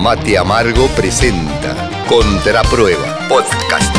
Mate 0.00 0.38
Amargo 0.38 0.88
presenta 0.96 2.06
Contraprueba 2.08 3.28
Podcast. 3.28 3.94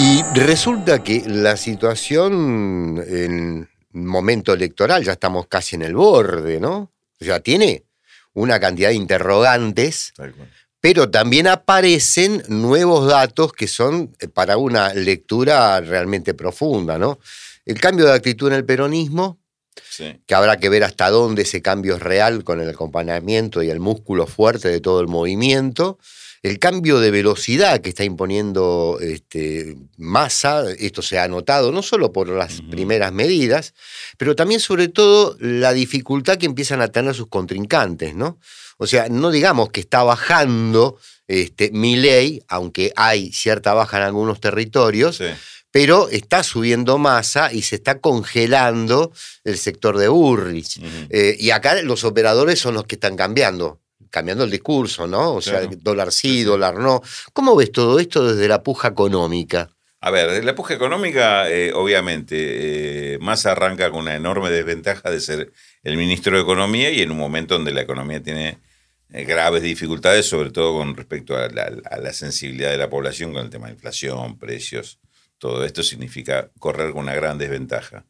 Y 0.00 0.20
resulta 0.34 1.00
que 1.00 1.22
la 1.24 1.56
situación 1.56 3.00
en 3.06 3.68
momento 3.92 4.52
electoral, 4.52 5.04
ya 5.04 5.12
estamos 5.12 5.46
casi 5.46 5.76
en 5.76 5.82
el 5.82 5.94
borde, 5.94 6.58
¿no? 6.58 6.90
O 7.20 7.24
sea, 7.24 7.38
tiene 7.38 7.84
una 8.34 8.58
cantidad 8.58 8.88
de 8.88 8.96
interrogantes, 8.96 10.12
pero 10.80 11.08
también 11.08 11.46
aparecen 11.46 12.42
nuevos 12.48 13.06
datos 13.06 13.52
que 13.52 13.68
son 13.68 14.12
eh, 14.18 14.26
para 14.26 14.56
una 14.56 14.92
lectura 14.92 15.80
realmente 15.80 16.34
profunda, 16.34 16.98
¿no? 16.98 17.20
El 17.64 17.78
cambio 17.78 18.06
de 18.06 18.14
actitud 18.14 18.48
en 18.48 18.54
el 18.54 18.64
peronismo, 18.64 19.38
que 20.26 20.34
habrá 20.34 20.56
que 20.56 20.68
ver 20.68 20.84
hasta 20.84 21.10
dónde 21.10 21.42
ese 21.42 21.62
cambio 21.62 21.96
es 21.96 22.02
real 22.02 22.44
con 22.44 22.60
el 22.60 22.68
acompañamiento 22.68 23.62
y 23.62 23.70
el 23.70 23.80
músculo 23.80 24.26
fuerte 24.26 24.68
de 24.68 24.80
todo 24.80 25.00
el 25.00 25.08
movimiento. 25.08 25.98
El 26.42 26.58
cambio 26.58 26.98
de 26.98 27.12
velocidad 27.12 27.80
que 27.80 27.90
está 27.90 28.02
imponiendo 28.02 28.98
este, 29.00 29.76
Massa, 29.96 30.64
esto 30.76 31.00
se 31.00 31.20
ha 31.20 31.28
notado 31.28 31.70
no 31.70 31.82
solo 31.82 32.12
por 32.12 32.28
las 32.28 32.62
primeras 32.62 33.12
medidas, 33.12 33.74
pero 34.16 34.34
también 34.34 34.58
sobre 34.58 34.88
todo 34.88 35.36
la 35.38 35.72
dificultad 35.72 36.38
que 36.38 36.46
empiezan 36.46 36.80
a 36.80 36.88
tener 36.88 37.14
sus 37.14 37.28
contrincantes, 37.28 38.16
¿no? 38.16 38.38
O 38.78 38.88
sea, 38.88 39.08
no 39.08 39.30
digamos 39.30 39.70
que 39.70 39.78
está 39.78 40.02
bajando 40.02 40.98
este, 41.28 41.70
mi 41.70 41.94
ley, 41.94 42.42
aunque 42.48 42.92
hay 42.96 43.32
cierta 43.32 43.72
baja 43.74 43.98
en 43.98 44.02
algunos 44.02 44.40
territorios, 44.40 45.22
pero 45.72 46.08
está 46.10 46.44
subiendo 46.44 46.98
masa 46.98 47.52
y 47.52 47.62
se 47.62 47.76
está 47.76 47.98
congelando 47.98 49.10
el 49.42 49.58
sector 49.58 49.98
de 49.98 50.08
Urrich. 50.08 50.80
Eh, 51.10 51.36
y 51.40 51.50
acá 51.50 51.80
los 51.82 52.04
operadores 52.04 52.60
son 52.60 52.74
los 52.74 52.84
que 52.84 52.94
están 52.94 53.16
cambiando 53.16 53.80
cambiando 54.10 54.44
el 54.44 54.50
discurso, 54.50 55.06
¿no? 55.06 55.32
O 55.32 55.40
sea, 55.40 55.62
dólar 55.78 56.12
sí, 56.12 56.42
dólar 56.42 56.74
no. 56.76 57.00
¿Cómo 57.32 57.56
ves 57.56 57.72
todo 57.72 57.98
esto 57.98 58.34
desde 58.34 58.46
la 58.46 58.62
puja 58.62 58.88
económica? 58.88 59.70
A 60.02 60.10
ver, 60.10 60.28
desde 60.28 60.44
la 60.44 60.54
puja 60.54 60.74
económica, 60.74 61.48
eh, 61.48 61.72
obviamente, 61.72 63.14
eh, 63.14 63.18
Massa 63.20 63.52
arranca 63.52 63.90
con 63.90 64.00
una 64.00 64.14
enorme 64.14 64.50
desventaja 64.50 65.10
de 65.10 65.18
ser 65.18 65.52
el 65.82 65.96
ministro 65.96 66.36
de 66.36 66.42
Economía 66.42 66.90
y 66.90 67.00
en 67.00 67.10
un 67.10 67.16
momento 67.16 67.54
donde 67.54 67.72
la 67.72 67.80
economía 67.80 68.22
tiene 68.22 68.58
graves 69.08 69.62
dificultades, 69.62 70.26
sobre 70.26 70.50
todo 70.50 70.76
con 70.76 70.94
respecto 70.94 71.36
a 71.36 71.48
la, 71.48 72.12
sensibilidad 72.12 72.70
de 72.70 72.78
la 72.78 72.90
población 72.90 73.32
con 73.32 73.44
el 73.44 73.50
tema 73.50 73.68
de 73.68 73.74
inflación, 73.74 74.38
precios, 74.38 74.98
todo 75.42 75.64
esto 75.64 75.82
significa 75.82 76.52
correr 76.60 76.92
con 76.92 77.02
una 77.02 77.16
gran 77.16 77.36
desventaja. 77.36 78.06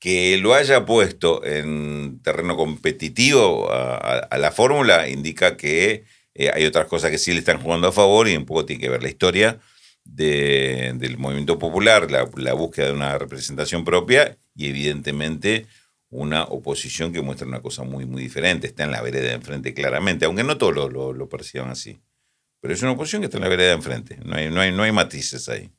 Que 0.00 0.36
lo 0.36 0.52
haya 0.52 0.84
puesto 0.84 1.44
en 1.44 2.20
terreno 2.24 2.56
competitivo 2.56 3.70
a, 3.70 4.36
la 4.36 4.50
fórmula 4.50 5.08
indica 5.08 5.56
que 5.56 6.02
eh, 6.34 6.50
hay 6.52 6.64
otras 6.66 6.86
cosas 6.86 7.12
que 7.12 7.18
sí 7.18 7.32
le 7.32 7.38
están 7.38 7.62
jugando 7.62 7.86
a 7.86 7.92
favor 7.92 8.26
y 8.26 8.36
un 8.36 8.44
poco 8.44 8.66
tiene 8.66 8.82
que 8.82 8.88
ver 8.88 9.00
la 9.00 9.08
historia 9.08 9.60
del 10.04 11.18
movimiento 11.18 11.56
popular, 11.56 12.10
la, 12.10 12.24
búsqueda 12.24 12.86
de 12.86 12.92
una 12.92 13.16
representación 13.16 13.84
propia 13.84 14.36
y 14.56 14.66
evidentemente 14.66 15.68
una 16.10 16.42
oposición 16.42 17.12
que 17.12 17.22
muestra 17.22 17.46
una 17.46 17.62
cosa 17.62 17.84
muy, 17.84 18.06
muy 18.06 18.20
diferente. 18.20 18.66
Está 18.66 18.82
en 18.82 18.90
la 18.90 19.02
vereda 19.02 19.28
de 19.28 19.34
enfrente 19.34 19.72
claramente, 19.72 20.24
aunque 20.24 20.42
no 20.42 20.58
todos 20.58 20.74
lo, 20.74 21.12
lo, 21.12 21.28
perciban 21.28 21.70
así. 21.70 22.00
Pero 22.60 22.74
es 22.74 22.82
una 22.82 22.90
oposición 22.90 23.22
que 23.22 23.26
está 23.26 23.38
en 23.38 23.44
la 23.44 23.50
vereda 23.50 23.68
de 23.68 23.74
enfrente. 23.74 24.18
No 24.24 24.34
hay, 24.34 24.50
no 24.50 24.60
hay, 24.60 24.72
no 24.72 24.82
hay 24.82 24.90
matices 24.90 25.48
ahí. 25.48 25.70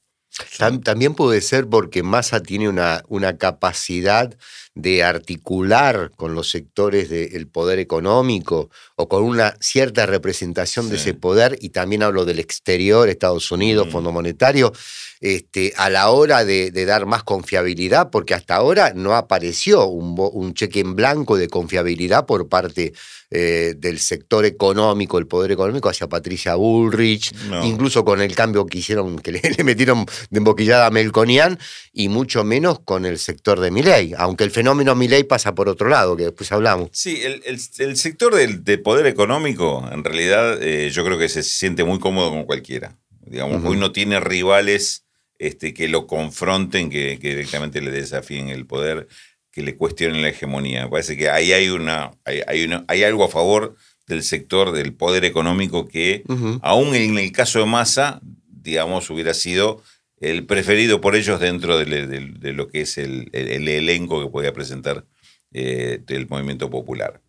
También 0.83 1.15
puede 1.15 1.41
ser 1.41 1.67
porque 1.67 2.03
Massa 2.03 2.41
tiene 2.41 2.69
una, 2.69 3.03
una 3.07 3.37
capacidad 3.37 4.35
de 4.77 5.03
articular 5.03 6.11
con 6.15 6.35
los 6.35 6.49
sectores 6.51 7.09
del 7.09 7.47
poder 7.47 7.79
económico 7.79 8.69
o 8.95 9.09
con 9.09 9.23
una 9.23 9.55
cierta 9.59 10.05
representación 10.05 10.89
de 10.89 10.97
ese 10.97 11.15
poder, 11.15 11.57
y 11.61 11.69
también 11.69 12.03
hablo 12.03 12.25
del 12.25 12.39
exterior, 12.39 13.09
Estados 13.09 13.51
Unidos, 13.51 13.87
mm. 13.87 13.91
Fondo 13.91 14.11
Monetario, 14.11 14.71
este, 15.19 15.73
a 15.77 15.89
la 15.89 16.09
hora 16.11 16.45
de, 16.45 16.71
dar 16.85 17.07
más 17.07 17.23
confiabilidad, 17.23 18.11
porque 18.11 18.35
hasta 18.35 18.55
ahora 18.55 18.93
no 18.95 19.15
apareció 19.15 19.87
un, 19.87 20.15
un 20.17 20.53
cheque 20.53 20.79
en 20.79 20.95
blanco 20.95 21.37
de 21.37 21.47
confiabilidad 21.47 22.27
por 22.27 22.47
parte 22.47 22.93
eh, 23.29 23.73
del 23.77 23.99
sector 23.99 24.45
económico, 24.45 25.17
el 25.17 25.27
poder 25.27 25.51
económico, 25.51 25.89
hacia 25.89 26.07
Patricia 26.07 26.55
Bullrich, 26.55 27.33
incluso 27.61 28.05
con 28.05 28.21
el 28.21 28.33
cambio 28.33 28.65
que 28.65 28.77
hicieron, 28.77 29.19
que 29.19 29.31
le, 29.57 29.63
metieron 29.65 30.05
de 30.29 30.37
emboquillada 30.37 30.85
a 30.85 30.91
Melconian, 30.91 31.59
y 31.91 32.07
mucho 32.07 32.45
menos 32.45 32.79
con 32.79 33.05
el 33.05 33.19
sector 33.19 33.59
de 33.59 33.69
Miley, 33.69 34.13
aunque 34.17 34.45
el 34.45 34.51
fenómeno 34.51 34.66
Miley 34.75 35.23
pasa 35.23 35.55
por 35.55 35.69
otro 35.69 35.89
lado, 35.89 36.15
que 36.15 36.23
después 36.23 36.51
hablamos. 36.51 36.89
Sí, 36.93 37.21
el, 37.23 37.97
sector 37.97 38.35
del, 38.35 38.81
poder 38.81 39.07
económico, 39.07 39.87
en 39.91 40.03
realidad, 40.03 40.61
eh, 40.61 40.89
yo 40.89 41.03
creo 41.05 41.17
que 41.17 41.29
se 41.29 41.43
siente 41.43 41.83
muy 41.83 41.99
cómodo 41.99 42.29
con 42.29 42.45
cualquiera. 42.45 42.97
Digamos, 43.21 43.63
hoy 43.65 43.77
no 43.77 43.91
tiene 43.91 44.19
rivales 44.19 45.05
este, 45.37 45.73
que 45.73 45.87
lo 45.87 46.07
confronten, 46.07 46.89
que, 46.89 47.19
que 47.19 47.29
directamente 47.29 47.81
le 47.81 47.91
desafíen 47.91 48.49
el 48.49 48.65
poder 48.65 49.07
que 49.57 49.63
le 49.63 49.75
cuestionen 49.75 50.21
la 50.21 50.29
hegemonía. 50.29 50.83
Me 50.83 50.89
parece 50.91 51.17
que 51.17 51.31
ahí 51.31 51.51
hay, 51.51 51.69
una, 51.69 52.11
hay, 52.25 52.41
hay, 52.87 53.03
algo 53.03 53.23
a 53.23 53.27
favor 53.27 53.75
del 54.05 54.21
sector 54.21 54.71
del 54.71 54.93
poder 54.93 55.25
económico 55.25 55.87
que, 55.87 56.23
aún 56.61 56.93
en 56.93 57.17
el 57.17 57.31
caso 57.31 57.57
de 57.57 57.65
Massa, 57.65 58.21
digamos, 58.21 59.09
hubiera 59.09 59.33
sido 59.33 59.81
el 60.19 60.45
preferido 60.45 60.99
por 61.01 61.15
ellos 61.15 61.39
dentro 61.39 61.77
de, 61.77 62.53
lo 62.53 62.67
que 62.67 62.81
es 62.81 62.97
el, 62.97 63.29
elenco 63.33 64.23
que 64.23 64.31
podía 64.31 64.53
presentar 64.53 65.05
eh, 65.53 66.01
el 66.07 66.27
movimiento 66.27 66.69
popular. 66.69 67.21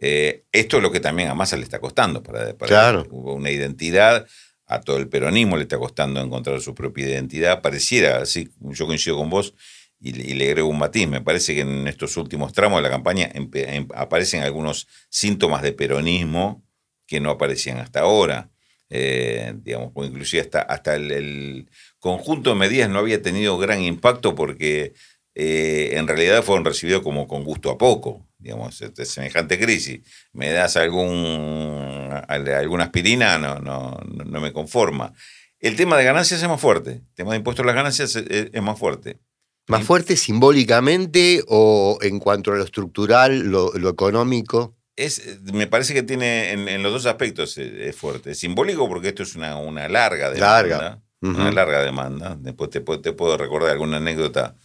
Eh, 0.00 0.44
esto 0.50 0.78
es 0.78 0.82
lo 0.82 0.90
que 0.90 0.98
también 0.98 1.28
a 1.28 1.34
Massa 1.34 1.56
le 1.56 1.62
está 1.62 1.78
costando. 1.78 2.22
Para, 2.22 2.54
claro. 2.54 3.06
una 3.10 3.50
identidad, 3.50 4.26
a 4.66 4.80
todo 4.80 4.96
el 4.96 5.08
peronismo 5.08 5.56
le 5.56 5.62
está 5.62 5.78
costando 5.78 6.20
encontrar 6.20 6.60
su 6.60 6.74
propia 6.74 7.08
identidad. 7.08 7.62
Pareciera, 7.62 8.18
así, 8.18 8.48
yo 8.60 8.86
coincido 8.86 9.16
con 9.16 9.30
vos, 9.30 9.54
y, 10.00 10.12
le 10.12 10.46
agrego 10.46 10.68
un 10.68 10.78
matiz. 10.78 11.06
Me 11.06 11.20
parece 11.20 11.54
que 11.54 11.60
en 11.60 11.86
estos 11.86 12.16
últimos 12.16 12.52
tramos 12.52 12.78
de 12.78 12.82
la 12.82 12.90
campaña 12.90 13.30
em, 13.32 13.86
aparecen 13.94 14.42
algunos 14.42 14.88
síntomas 15.08 15.62
de 15.62 15.72
peronismo 15.72 16.64
que 17.06 17.20
no 17.20 17.30
aparecían 17.30 17.78
hasta 17.78 18.00
ahora. 18.00 18.50
Eh, 18.90 19.54
digamos, 19.56 19.92
inclusive 19.96 20.42
hasta, 20.42 20.62
hasta 20.62 20.96
el, 20.96 21.70
conjunto 22.02 22.50
de 22.50 22.56
medidas 22.56 22.90
no 22.90 22.98
había 22.98 23.22
tenido 23.22 23.56
gran 23.58 23.80
impacto 23.80 24.34
porque 24.34 24.92
eh, 25.36 25.90
en 25.92 26.08
realidad 26.08 26.42
fueron 26.42 26.64
recibidos 26.64 27.00
como 27.00 27.28
con 27.28 27.44
gusto 27.44 27.70
a 27.70 27.78
poco, 27.78 28.26
digamos, 28.38 28.82
este, 28.82 29.04
semejante 29.04 29.56
crisis. 29.56 30.00
Me 30.32 30.50
das 30.50 30.76
algún, 30.76 32.10
alguna 32.28 32.84
aspirina, 32.84 33.38
no, 33.38 33.60
no, 33.60 34.00
no 34.04 34.40
me 34.40 34.52
conforma. 34.52 35.14
El 35.60 35.76
tema 35.76 35.96
de 35.96 36.02
ganancias 36.02 36.42
es 36.42 36.48
más 36.48 36.60
fuerte, 36.60 36.90
el 36.90 37.14
tema 37.14 37.30
de 37.30 37.36
impuestos 37.36 37.62
a 37.62 37.66
las 37.66 37.76
ganancias 37.76 38.16
es 38.16 38.62
más 38.62 38.76
fuerte. 38.76 39.20
¿Más 39.68 39.84
fuerte 39.84 40.16
simbólicamente 40.16 41.44
o 41.46 41.98
en 42.02 42.18
cuanto 42.18 42.50
a 42.50 42.56
lo 42.56 42.64
estructural, 42.64 43.42
lo, 43.42 43.88
económico? 43.88 44.76
Es, 44.96 45.38
me 45.52 45.68
parece 45.68 45.94
que 45.94 46.02
tiene 46.02 46.50
en, 46.50 46.82
los 46.82 46.92
dos 46.92 47.06
aspectos 47.06 47.56
es, 47.58 47.94
fuerte. 47.94 48.34
simbólico 48.34 48.88
porque 48.88 49.08
esto 49.08 49.22
es 49.22 49.36
una, 49.36 49.56
una 49.56 49.88
larga 49.88 50.30
demanda. 50.30 51.00
Una 51.22 51.52
larga 51.52 51.82
demanda. 51.82 52.36
Después 52.38 52.70
te, 52.70 52.80
te, 52.80 53.12
puedo 53.12 53.36
recordar 53.36 53.70
alguna 53.70 53.98
anécdota 53.98 54.56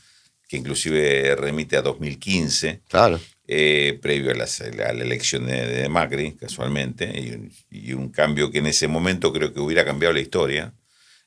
que 0.48 0.58
inclusive 0.58 1.36
remite 1.36 1.78
a 1.78 1.82
2015. 1.82 2.82
Claro. 2.88 3.20
Eh, 3.48 3.98
previo 4.02 4.32
a, 4.32 4.34
la, 4.36 4.90
elección 4.90 5.46
de, 5.46 5.88
Macri, 5.88 6.34
casualmente, 6.34 7.50
y, 7.70 7.94
un 7.94 8.10
cambio 8.10 8.52
que 8.52 8.58
en 8.58 8.68
ese 8.68 8.88
momento 8.88 9.32
creo 9.32 9.54
que 9.54 9.60
hubiera 9.60 9.86
cambiado 9.86 10.14
la 10.14 10.20
historia. 10.20 10.74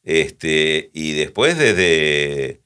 Este, 0.02 0.90
y 0.92 1.12
después 1.12 1.58
desde 1.58 2.60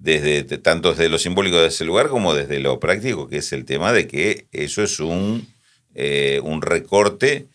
desde 0.00 0.42
tanto 0.58 0.90
desde 0.90 1.10
lo 1.10 1.18
simbólico 1.18 1.58
de 1.60 1.68
ese 1.68 1.84
lugar 1.84 2.08
como 2.08 2.34
desde 2.34 2.58
lo 2.58 2.80
práctico, 2.80 3.28
que 3.28 3.38
es 3.38 3.52
el 3.52 3.64
tema 3.64 3.92
de 3.92 4.06
que 4.06 4.46
eso 4.50 4.82
es 4.82 4.98
un, 4.98 5.46
eh, 5.94 6.40
un 6.42 6.62
recorte 6.62 7.48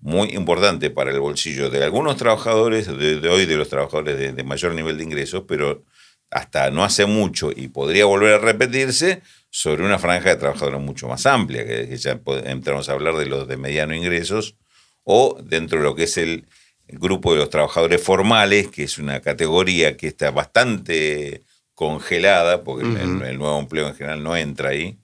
muy 0.00 0.28
importante 0.30 0.90
para 0.90 1.10
el 1.10 1.20
bolsillo 1.20 1.70
de 1.70 1.82
algunos 1.82 2.16
trabajadores, 2.16 2.86
de, 2.86 3.28
hoy 3.28 3.46
de 3.46 3.56
los 3.56 3.68
trabajadores 3.68 4.36
de, 4.36 4.44
mayor 4.44 4.74
nivel 4.74 4.96
de 4.98 5.04
ingresos, 5.04 5.44
pero 5.46 5.84
hasta 6.30 6.70
no 6.70 6.84
hace 6.84 7.06
mucho 7.06 7.50
y 7.54 7.68
podría 7.68 8.04
volver 8.04 8.34
a 8.34 8.38
repetirse 8.38 9.22
sobre 9.50 9.84
una 9.84 9.98
franja 9.98 10.30
de 10.30 10.36
trabajadores 10.36 10.80
mucho 10.80 11.08
más 11.08 11.26
amplia, 11.26 11.66
que, 11.66 11.96
ya 11.96 12.20
entramos 12.44 12.88
a 12.88 12.92
hablar 12.92 13.16
de 13.16 13.26
los 13.26 13.48
de 13.48 13.56
mediano 13.56 13.94
ingresos, 13.94 14.56
o 15.04 15.38
dentro 15.42 15.78
de 15.78 15.84
lo 15.84 15.94
que 15.94 16.04
es 16.04 16.18
el 16.18 16.46
grupo 16.86 17.32
de 17.32 17.40
los 17.40 17.50
trabajadores 17.50 18.02
formales, 18.02 18.68
que 18.68 18.84
es 18.84 18.98
una 18.98 19.20
categoría 19.20 19.96
que 19.96 20.06
está 20.06 20.30
bastante 20.30 21.44
congelada, 21.74 22.64
porque 22.64 22.86
el, 22.86 23.38
nuevo 23.38 23.58
empleo 23.58 23.88
en 23.88 23.94
general 23.94 24.22
no 24.22 24.36
entra 24.36 24.70
ahí, 24.70 24.98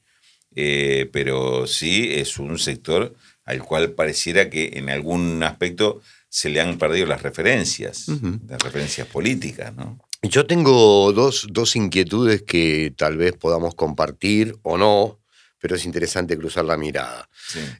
eh, 0.54 1.08
pero 1.12 1.66
sí 1.66 2.10
es 2.12 2.38
un 2.38 2.58
sector 2.58 3.14
al 3.44 3.62
cual 3.62 3.92
pareciera 3.92 4.48
que 4.50 4.72
en 4.74 4.90
algún 4.90 5.42
aspecto 5.42 6.00
se 6.28 6.48
le 6.48 6.60
han 6.60 6.78
perdido 6.78 7.06
las 7.06 7.22
referencias, 7.22 8.06
las 8.48 8.60
referencias 8.62 9.06
políticas, 9.06 9.74
¿no? 9.74 10.00
Yo 10.22 10.46
tengo 10.46 11.12
dos, 11.12 11.46
dos, 11.50 11.76
inquietudes 11.76 12.42
que 12.42 12.94
tal 12.96 13.18
vez 13.18 13.34
podamos 13.34 13.74
compartir 13.74 14.56
o 14.62 14.78
no, 14.78 15.20
pero 15.58 15.76
es 15.76 15.84
interesante 15.84 16.36
cruzar 16.38 16.64
la 16.64 16.78
mirada. 16.78 17.28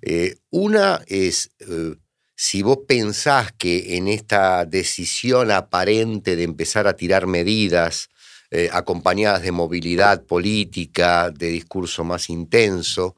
Eh, 0.03 0.37
una 0.51 1.01
es, 1.07 1.53
eh, 1.61 1.95
si 2.37 2.63
vos 2.63 2.81
pensás 2.87 3.53
que 3.53 3.97
en 3.97 4.09
esta 4.09 4.67
decisión 4.67 5.51
aparente 5.51 6.37
de 6.37 6.43
empezar 6.43 6.87
a 6.87 6.97
tirar 6.97 7.27
medidas 7.27 8.11
eh, 8.51 8.69
acompañadas 8.73 9.43
de 9.43 9.51
movilidad 9.51 10.25
política, 10.25 11.31
de 11.31 11.49
discurso 11.49 12.05
más 12.05 12.29
intenso, 12.29 13.17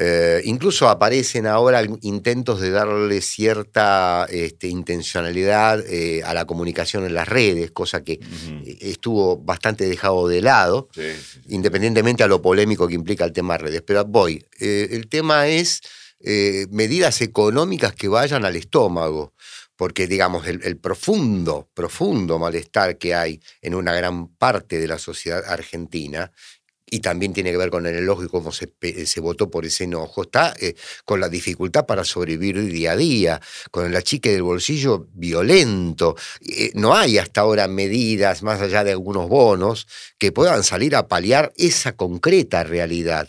eh, 0.00 0.42
incluso 0.44 0.88
aparecen 0.88 1.48
ahora 1.48 1.82
intentos 2.02 2.60
de 2.60 2.70
darle 2.70 3.20
cierta 3.20 4.28
este, 4.30 4.68
intencionalidad 4.68 5.84
eh, 5.88 6.22
a 6.24 6.34
la 6.34 6.44
comunicación 6.44 7.04
en 7.04 7.14
las 7.14 7.26
redes, 7.26 7.72
cosa 7.72 8.04
que 8.04 8.20
estuvo 8.80 9.38
bastante 9.38 9.88
dejado 9.88 10.28
de 10.28 10.40
lado, 10.40 10.88
independientemente 11.48 12.22
a 12.22 12.28
lo 12.28 12.40
polémico 12.40 12.86
que 12.86 12.94
implica 12.94 13.24
el 13.24 13.32
tema 13.32 13.58
redes. 13.58 13.82
Pero 13.82 14.04
voy, 14.04 14.46
eh, 14.60 14.86
el 14.92 15.08
tema 15.08 15.48
es 15.48 15.80
medidas 16.70 17.20
económicas 17.20 17.92
que 17.92 18.06
vayan 18.06 18.44
al 18.44 18.54
estómago 18.54 19.34
porque 19.74 20.08
digamos, 20.08 20.44
el, 20.48 20.60
el, 20.64 20.76
profundo, 20.76 21.70
profundo 21.72 22.36
malestar 22.40 22.98
que 22.98 23.14
hay 23.14 23.40
en 23.62 23.76
una 23.76 23.94
gran 23.94 24.26
parte 24.26 24.80
de 24.80 24.88
la 24.88 24.98
sociedad 24.98 25.44
argentina 25.46 26.32
y 26.90 27.00
también 27.00 27.32
tiene 27.32 27.50
que 27.50 27.56
ver 27.56 27.70
con 27.70 27.86
el 27.86 27.96
enojo 27.96 28.24
y 28.24 28.28
cómo 28.28 28.52
se, 28.52 28.72
se 29.06 29.20
votó 29.20 29.50
por 29.50 29.64
ese 29.64 29.84
enojo, 29.84 30.22
está 30.22 30.54
eh, 30.60 30.74
con 31.04 31.20
la 31.20 31.28
dificultad 31.28 31.86
para 31.86 32.04
sobrevivir 32.04 32.60
día 32.62 32.92
a 32.92 32.96
día, 32.96 33.40
con 33.70 33.86
el 33.86 33.96
achique 33.96 34.32
del 34.32 34.42
bolsillo 34.42 35.06
violento. 35.12 36.16
Eh, 36.40 36.70
no 36.74 36.94
hay 36.94 37.18
hasta 37.18 37.42
ahora 37.42 37.68
medidas, 37.68 38.42
más 38.42 38.60
allá 38.60 38.84
de 38.84 38.92
algunos 38.92 39.28
bonos, 39.28 39.86
que 40.18 40.32
puedan 40.32 40.62
salir 40.62 40.96
a 40.96 41.08
paliar 41.08 41.52
esa 41.56 41.92
concreta 41.92 42.64
realidad. 42.64 43.28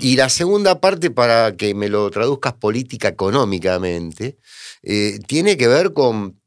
Y 0.00 0.16
la 0.16 0.28
segunda 0.28 0.80
parte, 0.80 1.10
para 1.10 1.56
que 1.56 1.74
me 1.74 1.88
lo 1.88 2.10
traduzcas 2.10 2.54
política 2.54 3.08
económicamente, 3.08 4.38
eh, 4.82 5.18
tiene 5.26 5.56
que 5.56 5.68
ver 5.68 5.92
con 5.92 6.40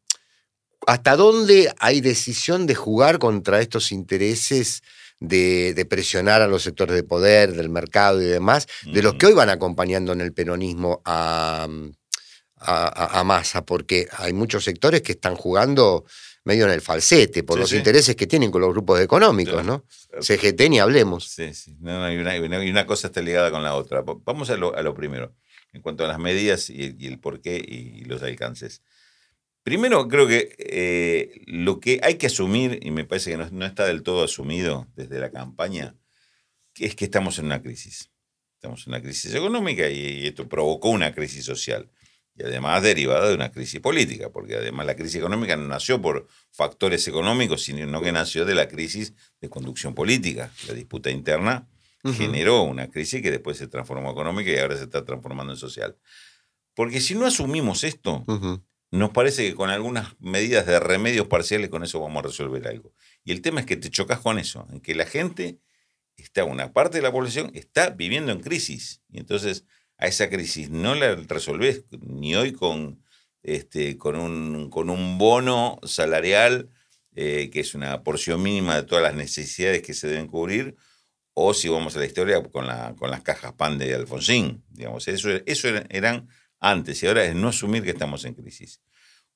hasta 0.88 1.16
dónde 1.16 1.72
hay 1.80 2.02
decisión 2.02 2.66
de 2.66 2.76
jugar 2.76 3.20
contra 3.20 3.62
estos 3.62 3.92
intereses 3.92 4.82
de, 5.22 5.86
presionar 5.90 6.42
a 6.42 6.48
los 6.48 6.64
sectores 6.64 6.96
de 6.96 7.04
poder, 7.04 7.54
del 7.54 7.70
mercado 7.70 8.22
y 8.22 8.26
demás, 8.26 8.68
de 8.84 9.02
los 9.02 9.14
que 9.16 9.28
hoy 9.28 9.34
van 9.34 9.50
acompañando 9.50 10.12
en 10.12 10.20
el 10.20 10.34
peronismo 10.34 11.02
a, 11.06 11.68
a, 12.58 13.24
masa, 13.24 13.64
porque 13.64 14.08
hay 14.18 14.34
muchos 14.34 14.64
sectores 14.64 15.02
que 15.02 15.14
están 15.14 15.36
jugando 15.36 16.06
medio 16.44 16.66
en 16.66 16.72
el 16.72 16.82
falsete 16.82 17.44
por 17.44 17.60
los 17.60 17.72
intereses 17.72 18.16
que 18.16 18.26
tienen 18.26 18.50
con 18.50 18.62
los 18.62 18.72
grupos 18.72 19.00
económicos, 19.00 19.64
¿no? 19.64 19.86
CGT 20.20 20.70
ni 20.70 20.80
hablemos. 20.80 21.28
Sí, 21.30 21.54
sí. 21.54 21.78
y, 21.80 22.70
una, 22.70 22.86
cosa 22.88 23.08
está 23.08 23.22
ligada 23.22 23.52
con 23.52 23.64
la 23.64 23.76
otra. 23.76 24.04
Vamos 24.26 24.50
a 24.50 24.58
lo, 24.58 24.76
a 24.76 24.82
lo 24.82 24.96
primero, 24.96 25.36
en 25.72 25.84
cuanto 25.84 26.04
a 26.04 26.08
las 26.08 26.18
medidas 26.18 26.70
y, 26.72 26.96
y 26.98 27.08
el 27.08 27.20
porqué 27.20 27.64
y 27.64 28.06
los 28.06 28.24
alcances. 28.24 28.82
Primero, 29.64 30.08
creo 30.08 30.28
que 30.28 30.56
eh, 30.58 31.42
lo 31.46 31.80
que 31.80 32.00
hay 32.02 32.16
que 32.16 32.28
asumir, 32.28 32.80
y 32.82 32.90
me 32.90 33.06
parece 33.06 33.32
que 33.32 33.38
no, 33.38 33.66
está 33.66 33.86
del 33.86 34.02
todo 34.02 34.24
asumido 34.24 34.88
desde 34.96 35.20
la 35.20 35.32
campaña, 35.32 35.96
es 36.76 36.96
que 36.96 37.06
estamos 37.06 37.38
en 37.38 37.46
una 37.46 37.62
crisis. 37.62 38.12
Estamos 38.56 38.88
en 38.88 38.94
una 38.94 39.02
crisis 39.02 39.34
económica 39.36 39.88
y, 39.90 40.26
esto 40.26 40.48
provocó 40.48 40.90
una 40.90 41.14
crisis 41.14 41.46
social. 41.46 41.92
Y 42.36 42.44
además 42.44 42.82
derivada 42.82 43.28
de 43.28 43.36
una 43.36 43.52
crisis 43.52 43.80
política, 43.82 44.32
porque 44.32 44.56
además 44.56 44.86
la 44.86 44.96
crisis 44.96 45.16
económica 45.16 45.56
no 45.58 45.68
nació 45.68 46.02
por 46.02 46.28
factores 46.50 47.08
económicos, 47.08 47.62
sino 47.64 48.02
que 48.02 48.12
nació 48.12 48.46
de 48.46 48.56
la 48.56 48.68
crisis 48.68 49.14
de 49.42 49.50
conducción 49.50 49.94
política. 49.94 50.52
La 50.68 50.74
disputa 50.74 51.12
interna 51.12 51.68
generó 52.16 52.64
una 52.64 52.90
crisis 52.90 53.22
que 53.22 53.30
después 53.30 53.58
se 53.58 53.68
transformó 53.68 54.12
económica 54.12 54.50
y 54.50 54.58
ahora 54.58 54.78
se 54.78 54.84
está 54.84 55.06
transformando 55.06 55.54
en 55.54 55.60
social. 55.60 55.98
Porque 56.74 57.02
si 57.02 57.16
no 57.16 57.26
asumimos 57.26 57.84
esto, 57.84 58.24
nos 58.92 59.12
parece 59.12 59.48
que 59.48 59.56
con 59.56 59.70
algunas 59.70 60.20
medidas 60.20 60.66
de 60.66 60.80
remedios 60.80 61.28
parciales 61.28 61.70
con 61.70 61.84
eso 61.84 62.02
vamos 62.02 62.24
a 62.24 62.28
resolver 62.28 62.68
algo. 62.68 62.94
Y 63.24 63.32
el 63.32 63.42
tema 63.42 63.62
es 63.62 63.66
que 63.66 63.78
te 63.78 63.90
chocas 63.90 64.20
con 64.20 64.38
eso, 64.38 64.68
en 64.70 64.82
que 64.82 64.96
la 64.96 65.06
gente 65.06 65.60
está, 66.18 66.44
una 66.44 66.74
parte 66.74 66.98
de 66.98 67.04
la 67.04 67.12
población 67.12 67.52
está 67.54 67.90
viviendo 67.92 68.34
en 68.34 68.42
crisis. 68.42 69.02
Y 69.10 69.20
entonces 69.20 69.66
a 69.98 70.08
esa 70.08 70.30
crisis 70.30 70.70
no 70.70 70.94
la 70.94 71.16
resolvés 71.16 71.86
ni 72.02 72.36
hoy 72.36 72.52
con, 72.52 73.02
este, 73.44 73.98
con, 73.98 74.18
un, 74.18 74.70
con 74.70 74.90
un 74.90 75.18
bono 75.18 75.80
salarial, 75.84 76.70
eh, 77.16 77.50
que 77.52 77.62
es 77.62 77.74
una 77.76 78.04
porción 78.04 78.42
mínima 78.42 78.76
de 78.76 78.84
todas 78.84 79.04
las 79.04 79.16
necesidades 79.16 79.82
que 79.82 79.94
se 79.94 80.10
deben 80.10 80.28
cubrir, 80.28 80.76
o 81.34 81.54
si 81.54 81.70
vamos 81.70 81.96
a 81.96 82.00
la 82.00 82.06
historia 82.06 82.44
con, 82.44 82.68
la, 82.68 82.94
con 82.98 83.10
las 83.10 83.22
cajas 83.22 83.54
pan 83.54 83.78
de 83.78 83.94
Alfonsín. 83.94 84.66
Digamos, 84.70 85.08
eso, 85.08 85.30
eso 85.46 85.70
eran 85.90 86.28
antes 86.62 87.04
y 87.04 87.08
ahora 87.08 87.26
es 87.26 87.36
no 87.36 87.50
asumir 87.50 87.84
que 87.84 87.90
estamos 87.90 88.24
en 88.24 88.36
crisis. 88.36 88.82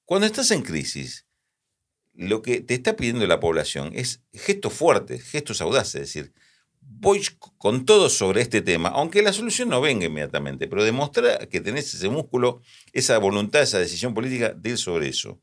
Cuando 0.06 0.28
estás 0.28 0.52
en 0.52 0.62
crisis, 0.62 1.26
lo 2.14 2.42
que 2.42 2.62
te 2.62 2.76
está 2.76 2.96
pidiendo 2.96 3.28
la 3.28 3.42
población 3.42 3.92
es 3.94 4.22
gestos 4.34 4.74
fuertes, 4.74 5.24
gestos 5.24 5.60
audaces, 5.60 5.96
es 5.96 6.14
decir, 6.14 6.34
voy 6.80 7.22
con 7.58 7.86
todo 7.86 8.10
sobre 8.10 8.42
este 8.42 8.62
tema, 8.62 8.90
aunque 8.90 9.22
la 9.22 9.34
solución 9.34 9.70
no 9.70 9.82
venga 9.82 10.06
inmediatamente, 10.06 10.68
pero 10.68 10.84
demostrar 10.84 11.48
que 11.50 11.60
tenés 11.60 11.94
ese 11.94 12.10
músculo, 12.10 12.62
esa 12.94 13.18
voluntad, 13.18 13.64
esa 13.64 13.80
decisión 13.80 14.14
política 14.14 14.54
de 14.54 14.70
ir 14.72 14.78
sobre 14.78 15.10
eso 15.10 15.42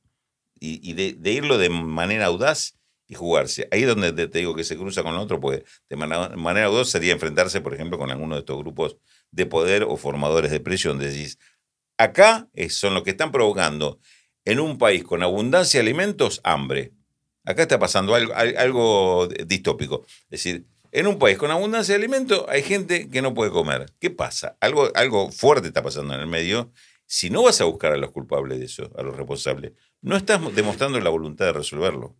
y, 0.58 0.92
de, 0.92 1.30
irlo 1.32 1.58
de 1.58 1.68
manera 1.68 2.26
audaz 2.26 2.78
y 3.08 3.14
jugarse. 3.14 3.66
Ahí 3.72 3.82
es 3.82 3.88
donde 3.88 4.12
te, 4.12 4.38
digo 4.38 4.54
que 4.54 4.62
se 4.62 4.76
cruza 4.76 5.02
con 5.02 5.14
el 5.14 5.20
otro, 5.20 5.40
porque 5.40 5.64
de 5.90 5.96
manera, 5.96 6.66
audaz 6.66 6.88
sería 6.88 7.12
enfrentarse, 7.12 7.60
por 7.60 7.74
ejemplo, 7.74 7.98
con 7.98 8.10
alguno 8.12 8.36
de 8.36 8.40
estos 8.40 8.58
grupos 8.58 8.96
de 9.32 9.46
poder 9.46 9.82
o 9.82 9.96
formadores 9.96 10.52
de 10.52 10.60
presión, 10.60 10.98
donde 10.98 11.12
decís, 11.12 11.38
Acá 12.02 12.48
son 12.68 12.94
los 12.94 13.04
que 13.04 13.10
están 13.10 13.30
provocando 13.30 14.00
en 14.44 14.58
un 14.58 14.76
país 14.76 15.04
con 15.04 15.22
abundancia 15.22 15.78
de 15.78 15.86
alimentos, 15.86 16.40
hambre. 16.42 16.94
Acá 17.44 17.62
está 17.62 17.78
pasando 17.78 18.16
algo, 18.16 19.28
distópico. 19.46 20.04
Es 20.24 20.42
decir, 20.42 20.66
en 20.90 21.06
un 21.06 21.20
país 21.20 21.38
con 21.38 21.52
abundancia 21.52 21.94
de 21.94 22.00
alimentos 22.00 22.44
hay 22.48 22.64
gente 22.64 23.08
que 23.08 23.22
no 23.22 23.34
puede 23.34 23.52
comer. 23.52 23.86
¿Qué 24.00 24.10
pasa? 24.10 24.56
Algo, 24.58 24.90
algo 24.96 25.30
fuerte 25.30 25.68
está 25.68 25.80
pasando 25.80 26.12
en 26.14 26.20
el 26.22 26.26
medio. 26.26 26.72
Si 27.06 27.30
no 27.30 27.44
vas 27.44 27.60
a 27.60 27.66
buscar 27.66 27.92
a 27.92 27.96
los 27.96 28.10
culpables 28.10 28.58
de 28.58 28.64
eso, 28.64 28.90
a 28.98 29.02
los 29.04 29.16
responsables, 29.16 29.70
no 30.00 30.16
estás 30.16 30.40
demostrando 30.56 30.98
la 30.98 31.10
voluntad 31.10 31.44
de 31.44 31.52
resolverlo. 31.52 32.16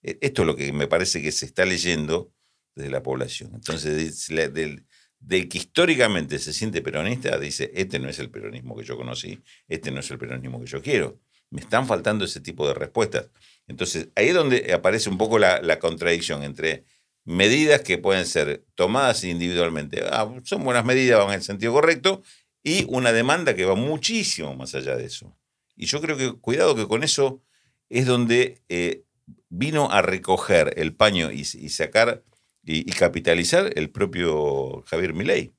E, 0.00 0.16
esto 0.20 0.42
es 0.42 0.46
lo 0.46 0.54
que 0.54 0.72
me 0.72 0.86
parece 0.86 1.20
que 1.20 1.32
se 1.32 1.44
está 1.44 1.64
leyendo 1.64 2.32
desde 2.76 2.92
la 2.92 3.02
población. 3.02 3.50
Entonces, 3.52 4.28
del, 4.28 4.86
del 5.20 5.48
que 5.48 5.58
históricamente 5.58 6.38
se 6.38 6.52
siente 6.52 6.82
peronista, 6.82 7.38
dice, 7.38 7.70
este 7.74 7.98
no 7.98 8.08
es 8.08 8.18
el 8.18 8.30
peronismo 8.30 8.76
que 8.76 8.84
yo 8.84 8.96
conocí, 8.96 9.40
este 9.68 9.90
no 9.90 10.00
es 10.00 10.10
el 10.10 10.18
peronismo 10.18 10.60
que 10.60 10.66
yo 10.66 10.80
quiero. 10.80 11.18
Me 11.50 11.60
están 11.60 11.86
faltando 11.86 12.24
ese 12.24 12.40
tipo 12.40 12.66
de 12.68 12.74
respuestas. 12.74 13.30
Entonces, 13.66 14.08
ahí 14.14 14.28
es 14.28 14.34
donde 14.34 14.72
aparece 14.72 15.08
un 15.08 15.18
poco 15.18 15.38
la, 15.38 15.78
contradicción 15.78 16.42
entre 16.42 16.84
medidas 17.24 17.82
que 17.82 17.98
pueden 17.98 18.26
ser 18.26 18.64
tomadas 18.74 19.24
individualmente, 19.24 20.02
ah, 20.10 20.32
son 20.44 20.64
buenas 20.64 20.84
medidas, 20.84 21.18
van 21.18 21.28
en 21.28 21.34
el 21.34 21.42
sentido 21.42 21.72
correcto, 21.72 22.22
y 22.62 22.86
una 22.88 23.12
demanda 23.12 23.54
que 23.54 23.64
va 23.64 23.74
muchísimo 23.74 24.54
más 24.54 24.74
allá 24.74 24.96
de 24.96 25.06
eso. 25.06 25.36
Y 25.76 25.86
yo 25.86 26.00
creo 26.00 26.16
que, 26.16 26.32
cuidado 26.32 26.74
que 26.74 26.86
con 26.86 27.04
eso 27.04 27.42
es 27.88 28.06
donde 28.06 28.62
eh, 28.68 29.04
vino 29.48 29.90
a 29.90 30.02
recoger 30.02 30.74
el 30.76 30.94
paño 30.94 31.30
y 31.30 31.44
sacar 31.44 32.24
y, 32.70 32.84
capitalizar 32.92 33.72
el 33.76 33.88
propio 33.88 34.84
Javier 34.86 35.14
Milei. 35.14 35.52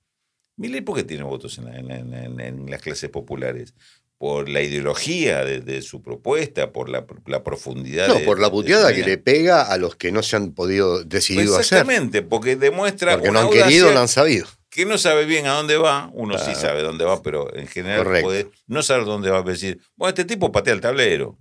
Milei, 0.57 0.81
¿por 0.81 0.95
qué 0.95 1.03
tiene 1.03 1.23
votos 1.23 1.57
en, 1.57 2.69
las 2.69 2.81
clases 2.81 3.09
populares? 3.09 3.73
Por 4.19 4.49
la 4.49 4.61
ideología 4.61 5.43
de, 5.43 5.81
su 5.81 6.03
propuesta, 6.03 6.71
por 6.71 6.89
la, 6.89 7.05
profundidad. 7.43 8.09
No, 8.09 8.19
por 8.19 8.39
la 8.39 8.51
puteada 8.51 8.93
que 8.93 9.03
le 9.03 9.17
pega 9.17 9.63
a 9.63 9.77
los 9.77 9.95
que 9.95 10.11
no 10.11 10.21
se 10.21 10.35
han 10.35 10.51
podido 10.51 11.03
decidido 11.03 11.57
hacer. 11.57 11.79
Exactamente, 11.79 12.21
porque 12.21 12.55
demuestra. 12.55 13.13
Porque 13.13 13.31
no 13.31 13.39
han 13.39 13.49
querido, 13.49 13.91
no 13.91 14.01
han 14.01 14.07
sabido. 14.07 14.45
Que 14.69 14.85
no 14.85 14.99
sabe 14.99 15.25
bien 15.25 15.47
a 15.47 15.53
dónde 15.53 15.77
va, 15.77 16.11
uno 16.13 16.37
sí 16.37 16.53
sabe 16.53 16.83
dónde 16.83 17.05
va, 17.05 17.23
pero 17.23 17.55
en 17.55 17.65
general 17.65 18.21
puede 18.21 18.51
no 18.67 18.83
saber 18.83 19.05
dónde 19.05 19.31
va 19.31 19.39
a 19.39 19.43
decir, 19.43 19.79
bueno, 19.95 20.09
este 20.09 20.25
tipo 20.25 20.51
patea 20.51 20.73
el 20.73 20.81
tablero. 20.81 21.37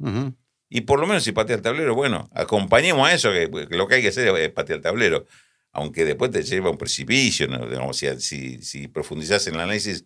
Y 0.70 0.82
por 0.82 0.98
lo 0.98 1.06
menos 1.06 1.24
si 1.24 1.32
patea 1.32 1.56
el 1.56 1.62
tablero, 1.62 1.94
bueno, 1.94 2.30
acompañemos 2.32 3.06
a 3.06 3.12
eso, 3.12 3.32
que, 3.32 3.50
que, 3.50 3.76
lo 3.76 3.86
que 3.86 3.96
hay 3.96 4.02
que 4.02 4.08
hacer 4.08 4.28
es 4.36 4.50
patear 4.50 4.78
el 4.78 4.82
tablero 4.82 5.26
aunque 5.72 6.04
después 6.04 6.30
te 6.30 6.42
lleva 6.42 6.68
a 6.68 6.72
un 6.72 6.78
precipicio, 6.78 7.46
¿no? 7.46 7.92
si, 7.92 8.62
si, 8.62 8.88
profundizas 8.88 9.46
en 9.46 9.54
el 9.54 9.60
análisis, 9.60 10.04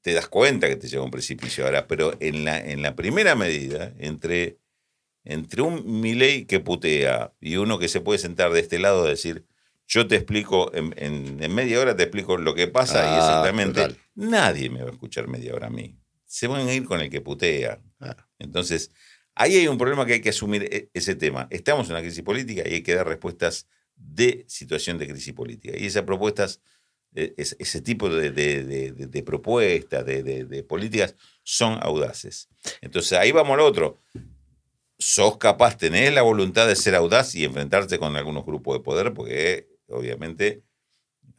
te 0.00 0.12
das 0.12 0.28
cuenta 0.28 0.68
que 0.68 0.76
te 0.76 0.88
lleva 0.88 1.02
a 1.02 1.06
un 1.06 1.10
precipicio. 1.10 1.64
Ahora, 1.64 1.86
pero 1.86 2.16
en 2.20 2.44
la, 2.44 2.58
en 2.58 2.82
la 2.82 2.94
primera 2.94 3.34
medida, 3.34 3.92
entre, 3.98 4.58
entre 5.24 5.62
un 5.62 6.00
Milei 6.00 6.46
que 6.46 6.60
putea 6.60 7.32
y 7.40 7.56
uno 7.56 7.78
que 7.78 7.88
se 7.88 8.00
puede 8.00 8.18
sentar 8.18 8.52
de 8.52 8.60
este 8.60 8.78
lado 8.78 9.04
a 9.04 9.08
decir, 9.08 9.44
yo 9.88 10.06
te 10.06 10.16
explico, 10.16 10.72
en, 10.74 11.54
media 11.54 11.80
hora 11.80 11.94
te 11.94 12.04
explico 12.04 12.36
lo 12.36 12.54
que 12.54 12.66
pasa 12.66 13.04
y 13.04 13.08
ah, 13.08 13.18
exactamente, 13.18 13.96
nadie 14.14 14.68
me 14.68 14.82
va 14.82 14.88
a 14.88 14.92
escuchar 14.92 15.28
media 15.28 15.54
hora 15.54 15.68
a 15.68 15.70
mí. 15.70 15.96
Se 16.24 16.48
van 16.48 16.66
a 16.66 16.74
ir 16.74 16.84
con 16.84 17.00
el 17.00 17.08
que 17.08 17.20
putea. 17.20 17.80
Ah. 18.00 18.16
Entonces, 18.40 18.90
ahí 19.34 19.56
hay 19.56 19.68
un 19.68 19.78
problema 19.78 20.04
que 20.04 20.14
hay 20.14 20.20
que 20.20 20.30
asumir 20.30 20.64
e, 20.64 20.90
ese 20.92 21.14
tema. 21.14 21.46
Estamos 21.50 21.86
en 21.86 21.92
una 21.92 22.02
crisis 22.02 22.22
política 22.22 22.62
y 22.66 22.74
hay 22.74 22.82
que 22.82 22.96
dar 22.96 23.06
respuestas 23.06 23.68
de 23.96 24.44
situación 24.48 24.98
de 24.98 25.08
crisis 25.08 25.32
política. 25.32 25.76
Y 25.76 25.86
esas 25.86 26.02
propuestas 26.04 26.60
e, 27.16 27.34
ese 27.36 27.80
tipo 27.80 28.10
de, 28.10 29.22
propuestas, 29.24 30.04
de, 30.04 30.64
políticas, 30.68 31.16
son 31.42 31.78
audaces. 31.82 32.48
Entonces 32.82 33.14
ahí 33.14 33.32
vamos 33.32 33.54
al 33.54 33.60
otro. 33.60 33.98
Sos 34.98 35.38
capaz, 35.38 35.76
tenés 35.78 36.12
la 36.12 36.22
voluntad 36.22 36.66
de 36.68 36.76
ser 36.76 36.94
audaz 36.94 37.34
y 37.34 37.44
enfrentarte 37.44 37.98
con 37.98 38.16
algunos 38.16 38.44
grupos 38.44 38.76
de 38.76 38.84
poder, 38.84 39.14
porque 39.14 39.68
obviamente 39.88 40.62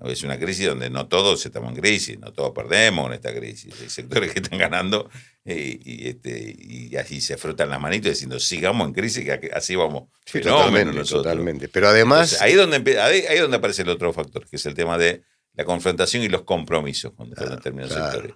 es 0.06 0.24
una 0.24 0.38
crisis 0.38 0.68
donde 0.68 0.90
no 0.90 1.08
todos 1.08 1.44
estamos 1.46 1.72
en 1.72 1.80
crisis, 1.80 2.20
no 2.20 2.32
todos 2.32 2.52
perdemos 2.52 3.08
en 3.08 3.14
esta 3.14 3.34
crisis. 3.34 3.74
Hay 3.82 3.90
sectores 3.90 4.32
que 4.32 4.40
están 4.40 4.60
ganando 4.60 5.10
eh, 5.44 5.80
y, 5.84 6.08
este, 6.08 6.56
y 6.58 6.96
así 6.96 7.20
se 7.20 7.38
frotan 7.38 7.70
las 7.70 7.82
manitos 7.82 8.12
diciendo 8.12 8.40
sigamos 8.40 8.88
en 8.88 8.94
crisis, 8.94 9.24
que 9.26 9.50
así 9.54 9.76
vamos. 9.76 10.10
totalmente, 10.32 11.04
totalmente. 11.04 11.68
Pero 11.68 11.88
además. 11.88 12.42
ahí, 12.42 12.54
donde, 12.54 13.00
ahí, 13.00 13.22
ahí 13.28 13.40
donde 13.40 13.58
aparece 13.58 13.82
el 13.82 13.90
otro 13.90 14.14
factor, 14.14 14.48
que 14.48 14.58
es 14.58 14.66
el 14.68 14.76
tema 14.76 14.98
de 14.98 15.24
la 15.54 15.66
confrontación 15.66 16.22
y 16.22 16.30
los 16.30 16.44
compromisos 16.44 17.14
con 17.14 17.32
determinados 17.32 17.94
sectores. 17.94 18.36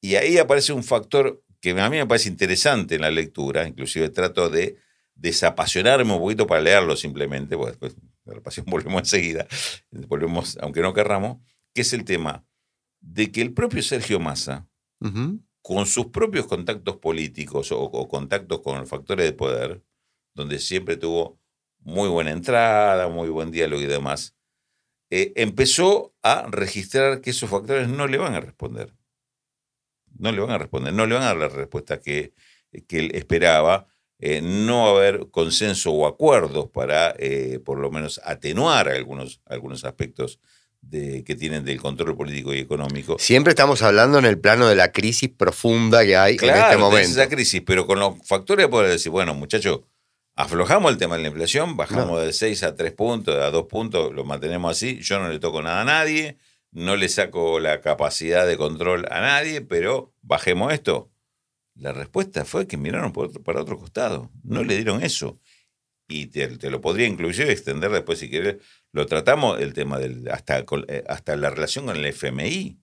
Y 0.00 0.14
ahí 0.14 0.38
aparece 0.38 0.72
un 0.72 0.84
factor 0.84 1.42
que 1.60 1.72
a 1.72 1.90
mí 1.90 1.96
me 1.96 2.06
parece 2.06 2.28
interesante 2.28 2.94
en 2.94 3.00
la 3.02 3.10
lectura, 3.10 3.66
inclusive 3.66 4.08
trato 4.08 4.48
de 4.48 4.76
desapasionarme 5.14 6.12
un 6.14 6.20
poquito 6.20 6.46
para 6.46 6.62
leerlo 6.62 6.96
simplemente, 6.96 7.56
porque 7.56 7.72
después 7.72 7.96
de 8.30 8.36
la 8.36 8.42
pasión 8.42 8.66
volvemos 8.68 9.00
enseguida, 9.02 9.46
volvemos, 9.90 10.58
aunque 10.60 10.80
no 10.80 10.94
querramos, 10.94 11.38
que 11.74 11.82
es 11.82 11.92
el 11.92 12.04
tema 12.04 12.44
de 13.00 13.30
que 13.30 13.42
el 13.42 13.52
propio 13.52 13.82
Sergio 13.82 14.20
Massa, 14.20 14.68
con 15.62 15.86
sus 15.86 16.06
propios 16.06 16.46
contactos 16.46 16.96
políticos 16.96 17.72
o, 17.72 18.08
contactos 18.08 18.60
con 18.60 18.86
factores 18.86 19.26
de 19.26 19.32
poder, 19.32 19.82
donde 20.34 20.58
siempre 20.58 20.96
tuvo 20.96 21.40
muy 21.78 22.08
buena 22.08 22.30
entrada, 22.30 23.08
muy 23.08 23.28
buen 23.28 23.50
diálogo 23.50 23.80
y 23.82 23.86
demás, 23.86 24.36
eh, 25.10 25.32
empezó 25.36 26.14
a 26.22 26.46
registrar 26.50 27.20
que 27.20 27.30
esos 27.30 27.50
factores 27.50 27.88
no 27.88 28.06
le 28.06 28.18
van 28.18 28.34
a 28.34 28.40
responder. 28.40 28.94
No 30.18 30.32
le 30.32 30.40
van 30.40 30.50
a 30.50 30.58
responder, 30.58 30.92
no 30.92 31.06
le 31.06 31.14
van 31.14 31.22
a 31.24 31.26
dar 31.26 31.36
la 31.36 31.48
respuesta 31.48 32.00
que, 32.00 32.34
que 32.86 32.98
él 32.98 33.10
esperaba. 33.14 33.86
Eh, 34.22 34.42
no 34.42 34.82
va 34.82 34.88
a 34.88 34.90
haber 34.90 35.30
consenso 35.30 35.92
o 35.92 36.06
acuerdos 36.06 36.68
para, 36.68 37.14
eh, 37.18 37.58
por 37.64 37.78
lo 37.78 37.90
menos, 37.90 38.20
atenuar 38.24 38.88
algunos, 38.88 39.40
algunos 39.46 39.84
aspectos 39.84 40.38
de, 40.82 41.24
que 41.24 41.34
tienen 41.34 41.64
del 41.64 41.80
control 41.80 42.16
político 42.16 42.54
y 42.54 42.58
económico. 42.58 43.16
Siempre 43.18 43.52
estamos 43.52 43.82
hablando 43.82 44.18
en 44.18 44.26
el 44.26 44.38
plano 44.38 44.68
de 44.68 44.76
la 44.76 44.92
crisis 44.92 45.30
profunda 45.30 46.04
que 46.04 46.16
hay 46.16 46.36
en 46.40 46.54
este 46.54 46.76
momento. 46.76 47.08
esa 47.08 47.28
crisis, 47.28 47.62
pero 47.64 47.86
con 47.86 47.98
los 47.98 48.14
factores 48.26 48.66
de 48.66 48.68
poder 48.68 48.90
decir, 48.90 49.10
bueno, 49.10 49.34
muchachos, 49.34 49.80
aflojamos 50.36 50.92
el 50.92 50.98
tema 50.98 51.16
de 51.16 51.22
la 51.22 51.28
inflación, 51.28 51.76
bajamos 51.76 52.22
de 52.22 52.32
6 52.32 52.62
a 52.62 52.74
3 52.74 52.92
puntos, 52.92 53.36
a 53.36 53.50
2 53.50 53.66
puntos, 53.66 54.12
lo 54.12 54.24
mantenemos 54.24 54.70
así, 54.70 54.98
yo 55.00 55.18
no 55.18 55.28
le 55.28 55.38
toco 55.38 55.62
nada 55.62 55.82
a 55.82 55.84
nadie, 55.84 56.36
no 56.72 56.96
le 56.96 57.08
saco 57.08 57.58
la 57.58 57.80
capacidad 57.80 58.46
de 58.46 58.56
control 58.56 59.06
a 59.10 59.20
nadie, 59.20 59.60
pero 59.60 60.14
bajemos 60.22 60.72
esto. 60.72 61.09
La 61.80 61.92
respuesta 61.92 62.44
fue 62.44 62.66
que 62.66 62.76
miraron 62.76 63.12
para 63.12 63.60
otro 63.60 63.78
costado, 63.78 64.30
no 64.44 64.62
le 64.62 64.76
dieron 64.76 65.02
eso. 65.02 65.40
Y 66.08 66.26
te, 66.26 66.70
lo 66.70 66.80
podría 66.80 67.06
inclusive 67.06 67.52
extender 67.52 67.90
después 67.90 68.18
si 68.18 68.28
quieres. 68.28 68.56
Lo 68.92 69.06
tratamos, 69.06 69.60
el 69.60 69.72
tema 69.72 69.98
del. 69.98 70.28
hasta, 70.28 70.64
eh, 70.88 71.04
hasta 71.08 71.36
la 71.36 71.50
relación 71.50 71.86
con 71.86 71.96
el 71.96 72.04
FMI 72.04 72.78